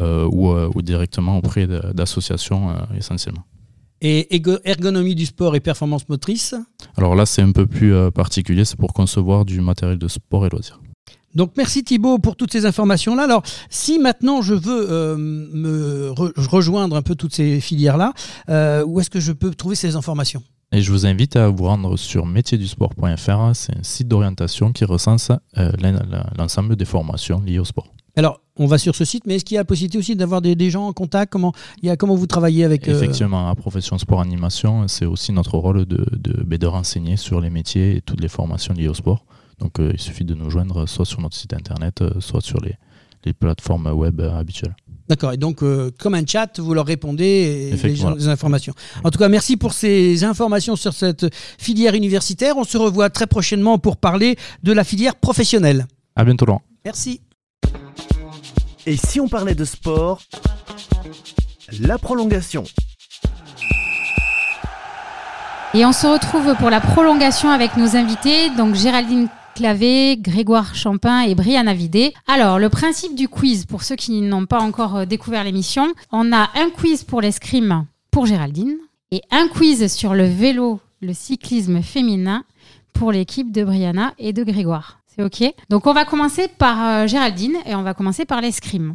[0.00, 3.42] euh, ou, euh, ou, directement auprès d'associations euh, essentiellement.
[4.00, 6.54] Et ergonomie du sport et performance motrice?
[6.96, 10.50] Alors là, c'est un peu plus particulier, c'est pour concevoir du matériel de sport et
[10.50, 10.80] loisirs.
[11.34, 13.24] Donc merci Thibaut pour toutes ces informations-là.
[13.24, 18.12] Alors si maintenant je veux euh, me re rejoindre un peu toutes ces filières-là,
[18.48, 20.42] euh, où est-ce que je peux trouver ces informations?
[20.72, 23.54] Et je vous invite à vous rendre sur métiersdusport.fr.
[23.54, 25.72] C'est un site d'orientation qui recense euh,
[26.36, 27.88] l'ensemble des formations liées au sport.
[28.16, 30.42] Alors, on va sur ce site, mais est-ce qu'il y a la possibilité aussi d'avoir
[30.42, 31.32] des, des, gens en contact?
[31.32, 31.52] Comment,
[31.82, 32.96] il y a, comment vous travaillez avec euh...
[32.96, 37.48] Effectivement, à Profession Sport Animation, c'est aussi notre rôle de, de, de renseigner sur les
[37.48, 39.24] métiers et toutes les formations liées au sport.
[39.60, 42.60] Donc euh, il suffit de nous joindre soit sur notre site internet, euh, soit sur
[42.60, 42.76] les,
[43.24, 44.74] les plateformes web euh, habituelles.
[45.08, 48.74] D'accord, et donc euh, comme un chat, vous leur répondez et les, les, informations.
[49.04, 51.26] En tout cas, merci pour ces informations sur cette
[51.58, 52.58] filière universitaire.
[52.58, 55.86] On se revoit très prochainement pour parler de la filière professionnelle.
[56.14, 56.62] À bientôt, Laurent.
[56.84, 57.22] Merci.
[58.84, 60.20] Et si on parlait de sport,
[61.80, 62.64] la prolongation.
[65.74, 69.28] Et on se retrouve pour la prolongation avec nos invités, donc Géraldine
[69.58, 72.14] Clavé, Grégoire Champin et Brianna Vidé.
[72.28, 76.48] Alors, le principe du quiz, pour ceux qui n'ont pas encore découvert l'émission, on a
[76.54, 78.76] un quiz pour l'escrime pour Géraldine
[79.10, 82.44] et un quiz sur le vélo, le cyclisme féminin
[82.94, 85.00] pour l'équipe de Brianna et de Grégoire.
[85.08, 85.52] C'est OK?
[85.70, 88.94] Donc, on va commencer par euh, Géraldine et on va commencer par l'escrime.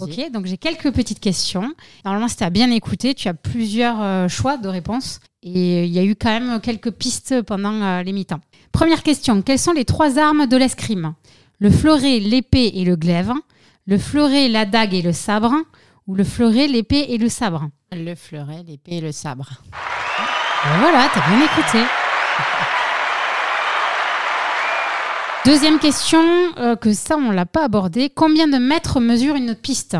[0.00, 1.74] Ok, donc j'ai quelques petites questions.
[2.04, 5.20] Normalement, si tu as bien écouté, tu as plusieurs euh, choix de réponses.
[5.42, 8.40] Et il y a eu quand même quelques pistes pendant euh, les mi-temps.
[8.70, 11.14] Première question, quelles sont les trois armes de l'escrime?
[11.58, 13.32] Le fleuret, l'épée et le glaive
[13.86, 15.54] Le fleuret, la dague et le sabre
[16.06, 17.68] Ou le fleuret, l'épée et le sabre?
[17.92, 19.62] Le fleuret, l'épée et le sabre.
[20.78, 21.78] Voilà, t'as bien écouté.
[25.44, 26.22] Deuxième question,
[26.58, 28.10] euh, que ça on l'a pas abordé.
[28.10, 29.96] Combien de mètres mesure une piste?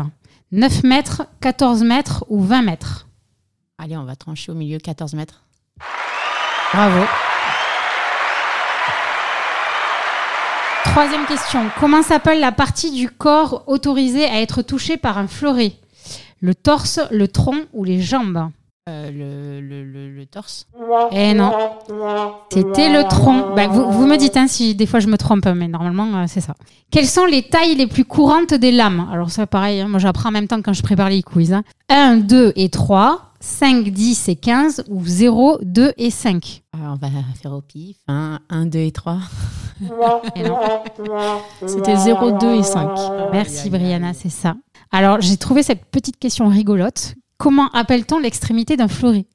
[0.53, 3.07] 9 mètres, 14 mètres ou 20 mètres?
[3.77, 5.43] Allez, on va trancher au milieu 14 mètres.
[6.73, 7.05] Bravo.
[10.85, 11.69] Troisième question.
[11.77, 15.73] Comment s'appelle la partie du corps autorisée à être touchée par un fleuret?
[16.39, 18.49] Le torse, le tronc ou les jambes?
[18.89, 20.67] Euh, le, le, le, le, torse
[21.11, 21.53] Eh non.
[22.51, 23.55] C'était le tronc.
[23.55, 26.25] Bah, vous, vous, me dites hein, si des fois je me trompe, mais normalement euh,
[26.27, 26.53] c'est ça.
[26.91, 29.07] Quelles sont les tailles les plus courantes des lames?
[29.09, 31.53] Alors ça pareil, hein, moi j'apprends en même temps quand je prépare les quiz.
[31.53, 31.63] Hein.
[31.87, 36.97] 1, 2 et 3, 5, 10 et 15 ou 0, 2 et 5 Alors on
[36.97, 37.07] va
[37.41, 37.95] faire au pif.
[38.09, 39.17] 1, 1 2 et 3.
[40.35, 40.57] et non.
[41.65, 42.89] C'était 0, 2 et 5.
[43.31, 44.55] Merci Brianna, c'est ça.
[44.91, 47.15] Alors j'ai trouvé cette petite question rigolote.
[47.37, 49.25] Comment appelle-t-on l'extrémité d'un fleuret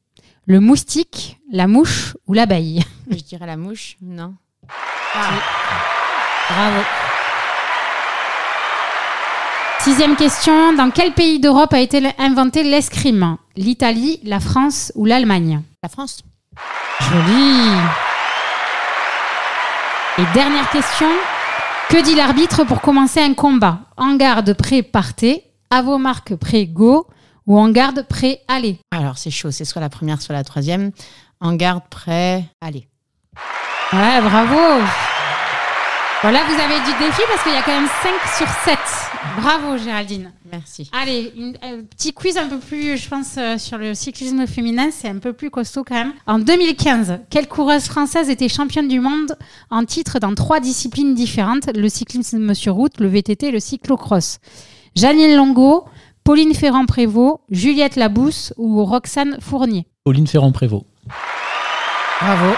[0.46, 2.82] Le moustique, la mouche ou l'abeille?
[3.10, 4.34] Je dirais la mouche, non.
[5.14, 5.30] Ah.
[6.48, 6.82] Bravo.
[9.80, 10.72] Sixième question.
[10.74, 13.36] Dans quel pays d'Europe a été inventé l'escrime?
[13.56, 15.62] L'Italie, la France ou l'Allemagne?
[15.82, 16.22] La France.
[17.00, 17.70] Joli.
[20.18, 21.08] Et dernière question.
[21.88, 23.80] Que dit l'arbitre pour commencer un combat?
[23.96, 25.44] En garde, prêt, partez.
[25.70, 27.06] À vos marques, prêt, go
[27.48, 30.92] ou en garde prêt aller Alors c'est chaud, c'est soit la première, soit la troisième.
[31.40, 32.86] En garde prêt aller.
[33.92, 34.84] Ouais, bravo
[36.20, 38.78] Voilà, vous avez du défi parce qu'il y a quand même 5 sur 7.
[39.40, 40.32] Bravo Géraldine.
[40.52, 40.90] Merci.
[40.92, 41.32] Allez,
[41.62, 45.18] un petit quiz un peu plus, je pense, euh, sur le cyclisme féminin, c'est un
[45.18, 46.12] peu plus costaud quand même.
[46.26, 49.36] En 2015, quelle coureuse française était championne du monde
[49.70, 54.38] en titre dans trois disciplines différentes, le cyclisme sur route, le VTT et le cyclocross
[54.98, 55.84] Janine Longo,
[56.28, 59.86] Pauline Ferrand-Prévot, Juliette Labousse ou Roxane Fournier?
[60.04, 60.84] Pauline Ferrand-Prévot.
[62.20, 62.54] Bravo.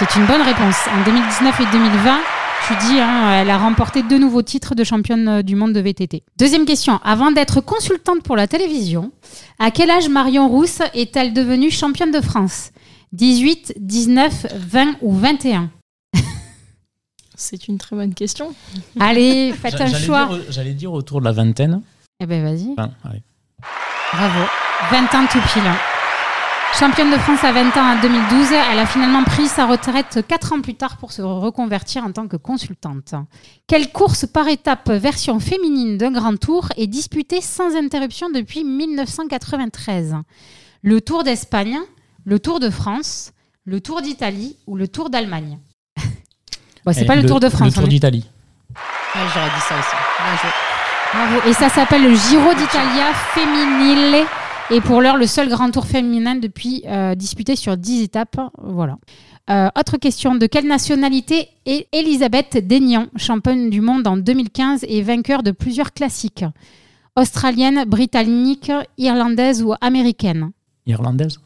[0.00, 0.74] C'est une bonne réponse.
[0.92, 2.18] En 2019 et 2020,
[2.66, 6.24] tu dis, hein, elle a remporté deux nouveaux titres de championne du monde de VTT.
[6.36, 6.98] Deuxième question.
[7.04, 9.12] Avant d'être consultante pour la télévision,
[9.60, 12.72] à quel âge Marion Rousse est-elle devenue championne de France?
[13.12, 15.70] 18, 19, 20 ou 21
[17.36, 18.52] C'est une très bonne question.
[18.98, 20.26] Allez, faites un choix.
[20.26, 21.82] dire- J'allais dire autour de la vingtaine.
[22.20, 22.72] Eh ben vas-y.
[22.72, 23.22] Enfin, allez.
[24.12, 24.40] Bravo.
[24.90, 25.70] 20 ans tout pile.
[26.78, 30.52] Championne de France à 20 ans en 2012, elle a finalement pris sa retraite 4
[30.52, 33.14] ans plus tard pour se reconvertir en tant que consultante.
[33.66, 40.16] Quelle course par étape version féminine d'un grand tour est disputée sans interruption depuis 1993
[40.82, 41.78] Le Tour d'Espagne,
[42.24, 43.32] le Tour de France,
[43.64, 45.58] le Tour d'Italie ou le Tour d'Allemagne?
[46.86, 47.74] Bon, c'est Et pas le, Tour de France.
[47.74, 48.26] Le Tour d'Italie.
[48.70, 49.96] Ouais, J'aurais dit ça aussi.
[50.24, 50.69] Bien joué.
[51.48, 54.24] Et ça s'appelle le Giro d'Italia Femminile.
[54.70, 58.40] Et pour l'heure, le seul grand tour féminin depuis euh, disputé sur 10 étapes.
[58.62, 58.96] Voilà.
[59.50, 60.36] Euh, autre question.
[60.36, 65.92] De quelle nationalité est Elisabeth Daignan, championne du monde en 2015 et vainqueur de plusieurs
[65.92, 66.44] classiques?
[67.16, 70.52] Australienne, britannique, irlandaise ou américaine?
[70.86, 71.40] Irlandaise.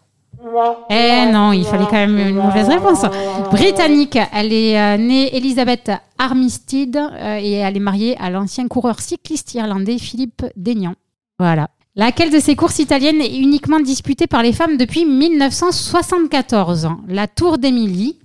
[0.90, 3.04] Eh non, il fallait quand même une mauvaise réponse.
[3.50, 9.00] Britannique, elle est euh, née Elisabeth Armistead euh, et elle est mariée à l'ancien coureur
[9.00, 10.94] cycliste irlandais Philippe Daignan.
[11.38, 11.68] Voilà.
[11.96, 17.58] Laquelle de ces courses italiennes est uniquement disputée par les femmes depuis 1974 La Tour
[17.58, 18.18] d'Emilie,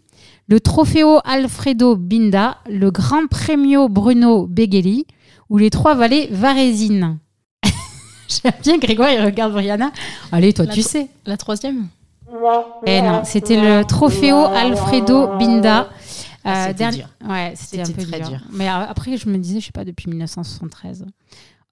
[0.47, 5.05] le Trofeo Alfredo Binda, le Grand Premio Bruno Beghelli
[5.49, 7.20] ou les Trois Vallées Varésines
[8.28, 9.91] J'aime bien Grégoire, il regarde Brianna.
[10.32, 11.07] Allez, toi, La tu sais.
[11.28, 11.88] La troisième
[12.86, 15.90] Eh non, c'était le Trofeo Alfredo Binda.
[16.46, 17.08] Ah, c'était dernier- dur.
[17.30, 18.30] Ouais, c'était un C'était peu très dur.
[18.30, 18.40] dur.
[18.54, 21.06] Mais euh, après, je me disais, je sais pas, depuis 1973.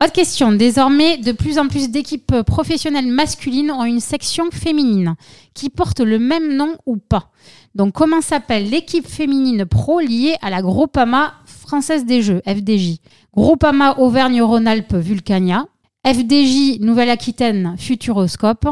[0.04, 0.52] Autre question.
[0.52, 5.16] Désormais, de plus en plus d'équipes professionnelles masculines ont une section féminine
[5.54, 7.30] qui porte le même nom ou pas.
[7.74, 12.98] Donc, comment s'appelle l'équipe féminine pro liée à la Groupama française des Jeux, FDJ
[13.36, 15.66] Groupama Auvergne-Rhône-Alpes Vulcania,
[16.06, 18.68] FDJ Nouvelle-Aquitaine Futuroscope,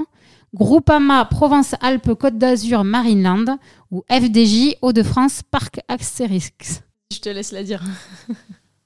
[0.54, 3.58] Groupama Provence-Alpes-Côte d'Azur Marineland
[3.92, 6.82] ou FDJ Hauts-de-France Parc Astérix.
[7.12, 7.82] Je te laisse la dire.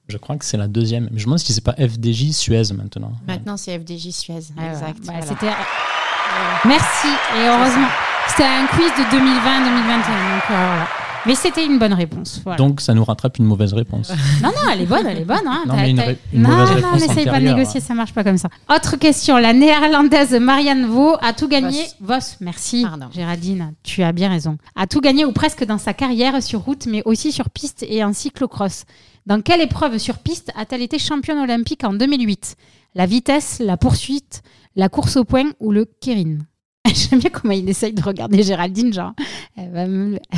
[0.08, 1.04] Je crois que c'est la deuxième.
[1.12, 3.12] Mais je me demande si c'est pas FDJ Suez maintenant.
[3.26, 4.40] Maintenant, c'est FDJ Suez.
[4.58, 4.98] Ah, exact.
[5.06, 5.22] Bah, voilà.
[5.26, 7.88] c'était- Merci et heureusement.
[8.28, 9.16] C'était un quiz de 2020-2021.
[9.16, 10.88] Donc euh, voilà.
[11.26, 12.40] Mais c'était une bonne réponse.
[12.44, 12.56] voilà.
[12.56, 14.10] Donc ça nous rattrape une mauvaise réponse.
[14.42, 15.46] Non, non, elle est bonne, elle est bonne.
[15.46, 15.64] Hein.
[15.66, 17.80] Non, T'as- mais une t'as- ré- une non, mauvaise non, réponse n'essaye pas de négocier,
[17.80, 18.48] ça marche pas comme ça.
[18.74, 21.84] Autre question, la néerlandaise Marianne Vaux a tout gagné.
[22.00, 24.56] Vos, merci Géraldine, tu as bien raison.
[24.76, 28.02] A tout gagné ou presque dans sa carrière sur route, mais aussi sur piste et
[28.02, 28.84] en cyclocross.
[29.26, 32.56] Dans quelle épreuve sur piste a-t-elle été championne olympique en 2008
[32.94, 34.42] La vitesse, la poursuite,
[34.74, 36.38] la course au point ou le kérin
[36.86, 39.12] J'aime bien comment il essaye de regarder Géraldine, genre.
[39.58, 40.18] Elle va me...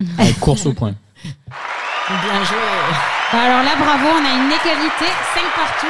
[0.40, 0.94] Course au point.
[1.22, 2.56] Bien joué.
[3.32, 5.86] Bah alors là, bravo, on a une égalité, 5 partout.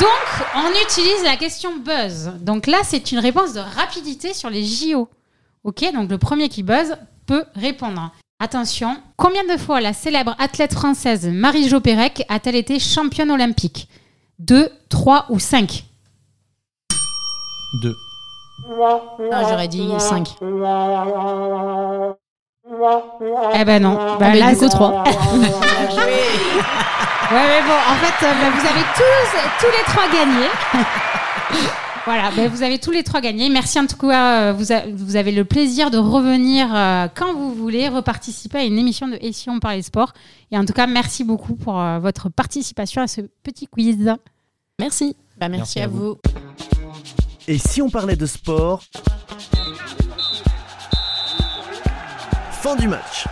[0.00, 2.32] Donc, on utilise la question buzz.
[2.40, 5.08] Donc là, c'est une réponse de rapidité sur les JO.
[5.64, 8.10] Ok, donc le premier qui buzz peut répondre.
[8.40, 13.88] Attention, combien de fois la célèbre athlète française Marie-Jo Pérec a-t-elle été championne olympique?
[14.38, 15.84] 2, 3 ou 5
[17.82, 17.96] Deux.
[19.32, 20.36] Ah, J'aurais dit 5.
[23.54, 23.94] Eh ben non.
[23.94, 25.02] Bah, Ah, mais là, c'est- trois.
[27.32, 30.48] Ouais, mais bon, en fait, euh, bah, vous avez tous, tous les trois gagné.
[32.04, 33.48] voilà, bah, vous avez tous les trois gagné.
[33.48, 34.48] Merci en tout cas.
[34.48, 38.64] euh, Vous, a- vous avez le plaisir de revenir euh, quand vous voulez, reparticiper à
[38.64, 40.12] une émission de Et si on parlait sport.
[40.50, 44.12] Et en tout cas, merci beaucoup pour euh, votre participation à ce petit quiz.
[44.80, 45.14] Merci.
[45.38, 46.18] Bah, merci, Merci à à vous.
[47.46, 48.82] Et si on parlait de sport?
[52.62, 53.26] Fin du match.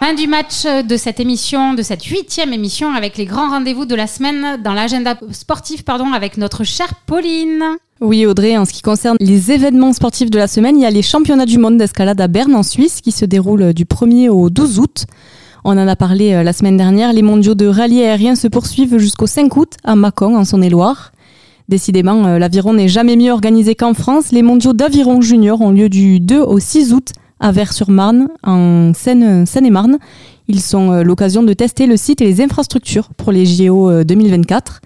[0.00, 3.94] Fin du match de cette émission, de cette huitième émission, avec les grands rendez-vous de
[3.94, 7.62] la semaine dans l'agenda sportif, pardon, avec notre chère Pauline.
[8.00, 10.90] Oui, Audrey, en ce qui concerne les événements sportifs de la semaine, il y a
[10.90, 14.50] les championnats du monde d'escalade à Berne en Suisse qui se déroulent du 1er au
[14.50, 15.06] 12 août.
[15.62, 17.12] On en a parlé euh, la semaine dernière.
[17.12, 21.12] Les mondiaux de rallye aérien se poursuivent jusqu'au 5 août à Mâcon, en Saône-et-Loire.
[21.70, 24.32] Décidément, euh, l'aviron n'est jamais mieux organisé qu'en France.
[24.32, 29.46] Les mondiaux d'aviron junior ont lieu du 2 au 6 août à Vers-sur-Marne, en Seine-
[29.46, 29.98] Seine-et-Marne.
[30.48, 34.02] Ils sont euh, l'occasion de tester le site et les infrastructures pour les JO euh,
[34.02, 34.80] 2024.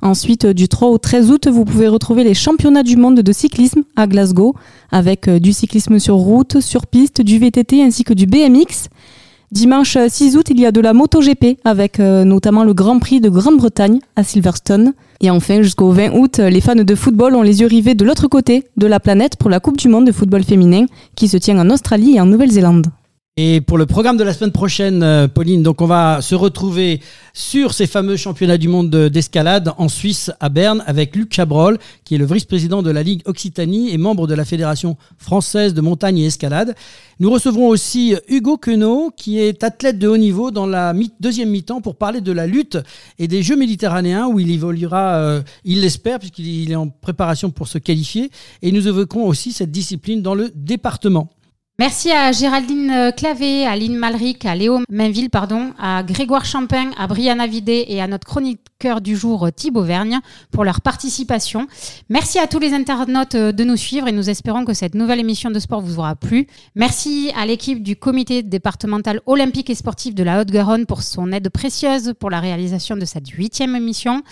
[0.00, 3.32] Ensuite, euh, du 3 au 13 août, vous pouvez retrouver les championnats du monde de
[3.32, 4.54] cyclisme à Glasgow,
[4.90, 8.88] avec du cyclisme sur route, sur piste, du VTT ainsi que du BMX.
[9.52, 13.20] Dimanche 6 août, il y a de la MotoGP avec euh, notamment le Grand Prix
[13.20, 14.94] de Grande-Bretagne à Silverstone.
[15.20, 18.28] Et enfin, jusqu'au 20 août, les fans de football ont les yeux rivés de l'autre
[18.28, 20.86] côté de la planète pour la Coupe du Monde de football féminin
[21.16, 22.86] qui se tient en Australie et en Nouvelle-Zélande.
[23.38, 27.00] Et pour le programme de la semaine prochaine, euh, Pauline, donc on va se retrouver
[27.32, 32.14] sur ces fameux championnats du monde d'escalade en Suisse, à Berne, avec Luc Chabrol, qui
[32.14, 36.18] est le vice-président de la Ligue Occitanie et membre de la Fédération française de montagne
[36.18, 36.74] et escalade.
[37.20, 41.80] Nous recevrons aussi Hugo Queneau, qui est athlète de haut niveau dans la deuxième mi-temps
[41.80, 42.76] pour parler de la lutte
[43.18, 47.66] et des Jeux méditerranéens où il évoluera, euh, il l'espère, puisqu'il est en préparation pour
[47.66, 48.30] se qualifier.
[48.60, 51.31] Et nous évoquerons aussi cette discipline dans le département.
[51.78, 56.90] Merci à Géraldine euh, Clavé, à Lynn Malric, à Léo Mainville, pardon, à Grégoire Champagne,
[56.98, 58.26] à Brianna Vidé et à notre
[58.82, 60.18] chroniqueur du jour Thibaut Vergne
[60.50, 61.68] pour leur participation.
[62.08, 65.20] Merci à tous les internautes euh, de nous suivre et nous espérons que cette nouvelle
[65.20, 66.48] émission de sport vous aura plu.
[66.74, 71.48] Merci à l'équipe du comité départemental olympique et sportif de la Haute-Garonne pour son aide
[71.48, 74.22] précieuse pour la réalisation de cette huitième émission.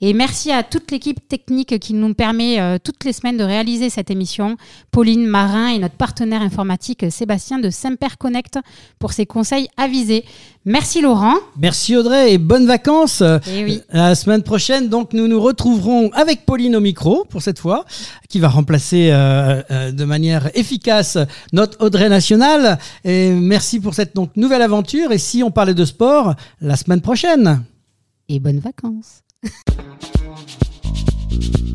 [0.00, 3.90] Et merci à toute l'équipe technique qui nous permet euh, toutes les semaines de réaliser
[3.90, 4.56] cette émission.
[4.90, 8.58] Pauline Marin et notre partenaire informatique Sébastien de Semper Connect
[8.98, 10.24] pour ses conseils avisés.
[10.66, 11.36] Merci Laurent.
[11.58, 13.22] Merci Audrey et bonnes vacances.
[13.22, 13.80] Et eh oui.
[13.92, 17.86] La semaine prochaine, donc, nous nous retrouverons avec Pauline au micro pour cette fois,
[18.28, 21.16] qui va remplacer euh, euh, de manière efficace
[21.54, 22.78] notre Audrey nationale.
[23.04, 25.12] Et merci pour cette donc, nouvelle aventure.
[25.12, 27.62] Et si on parlait de sport, la semaine prochaine.
[28.28, 29.22] Et bonnes vacances.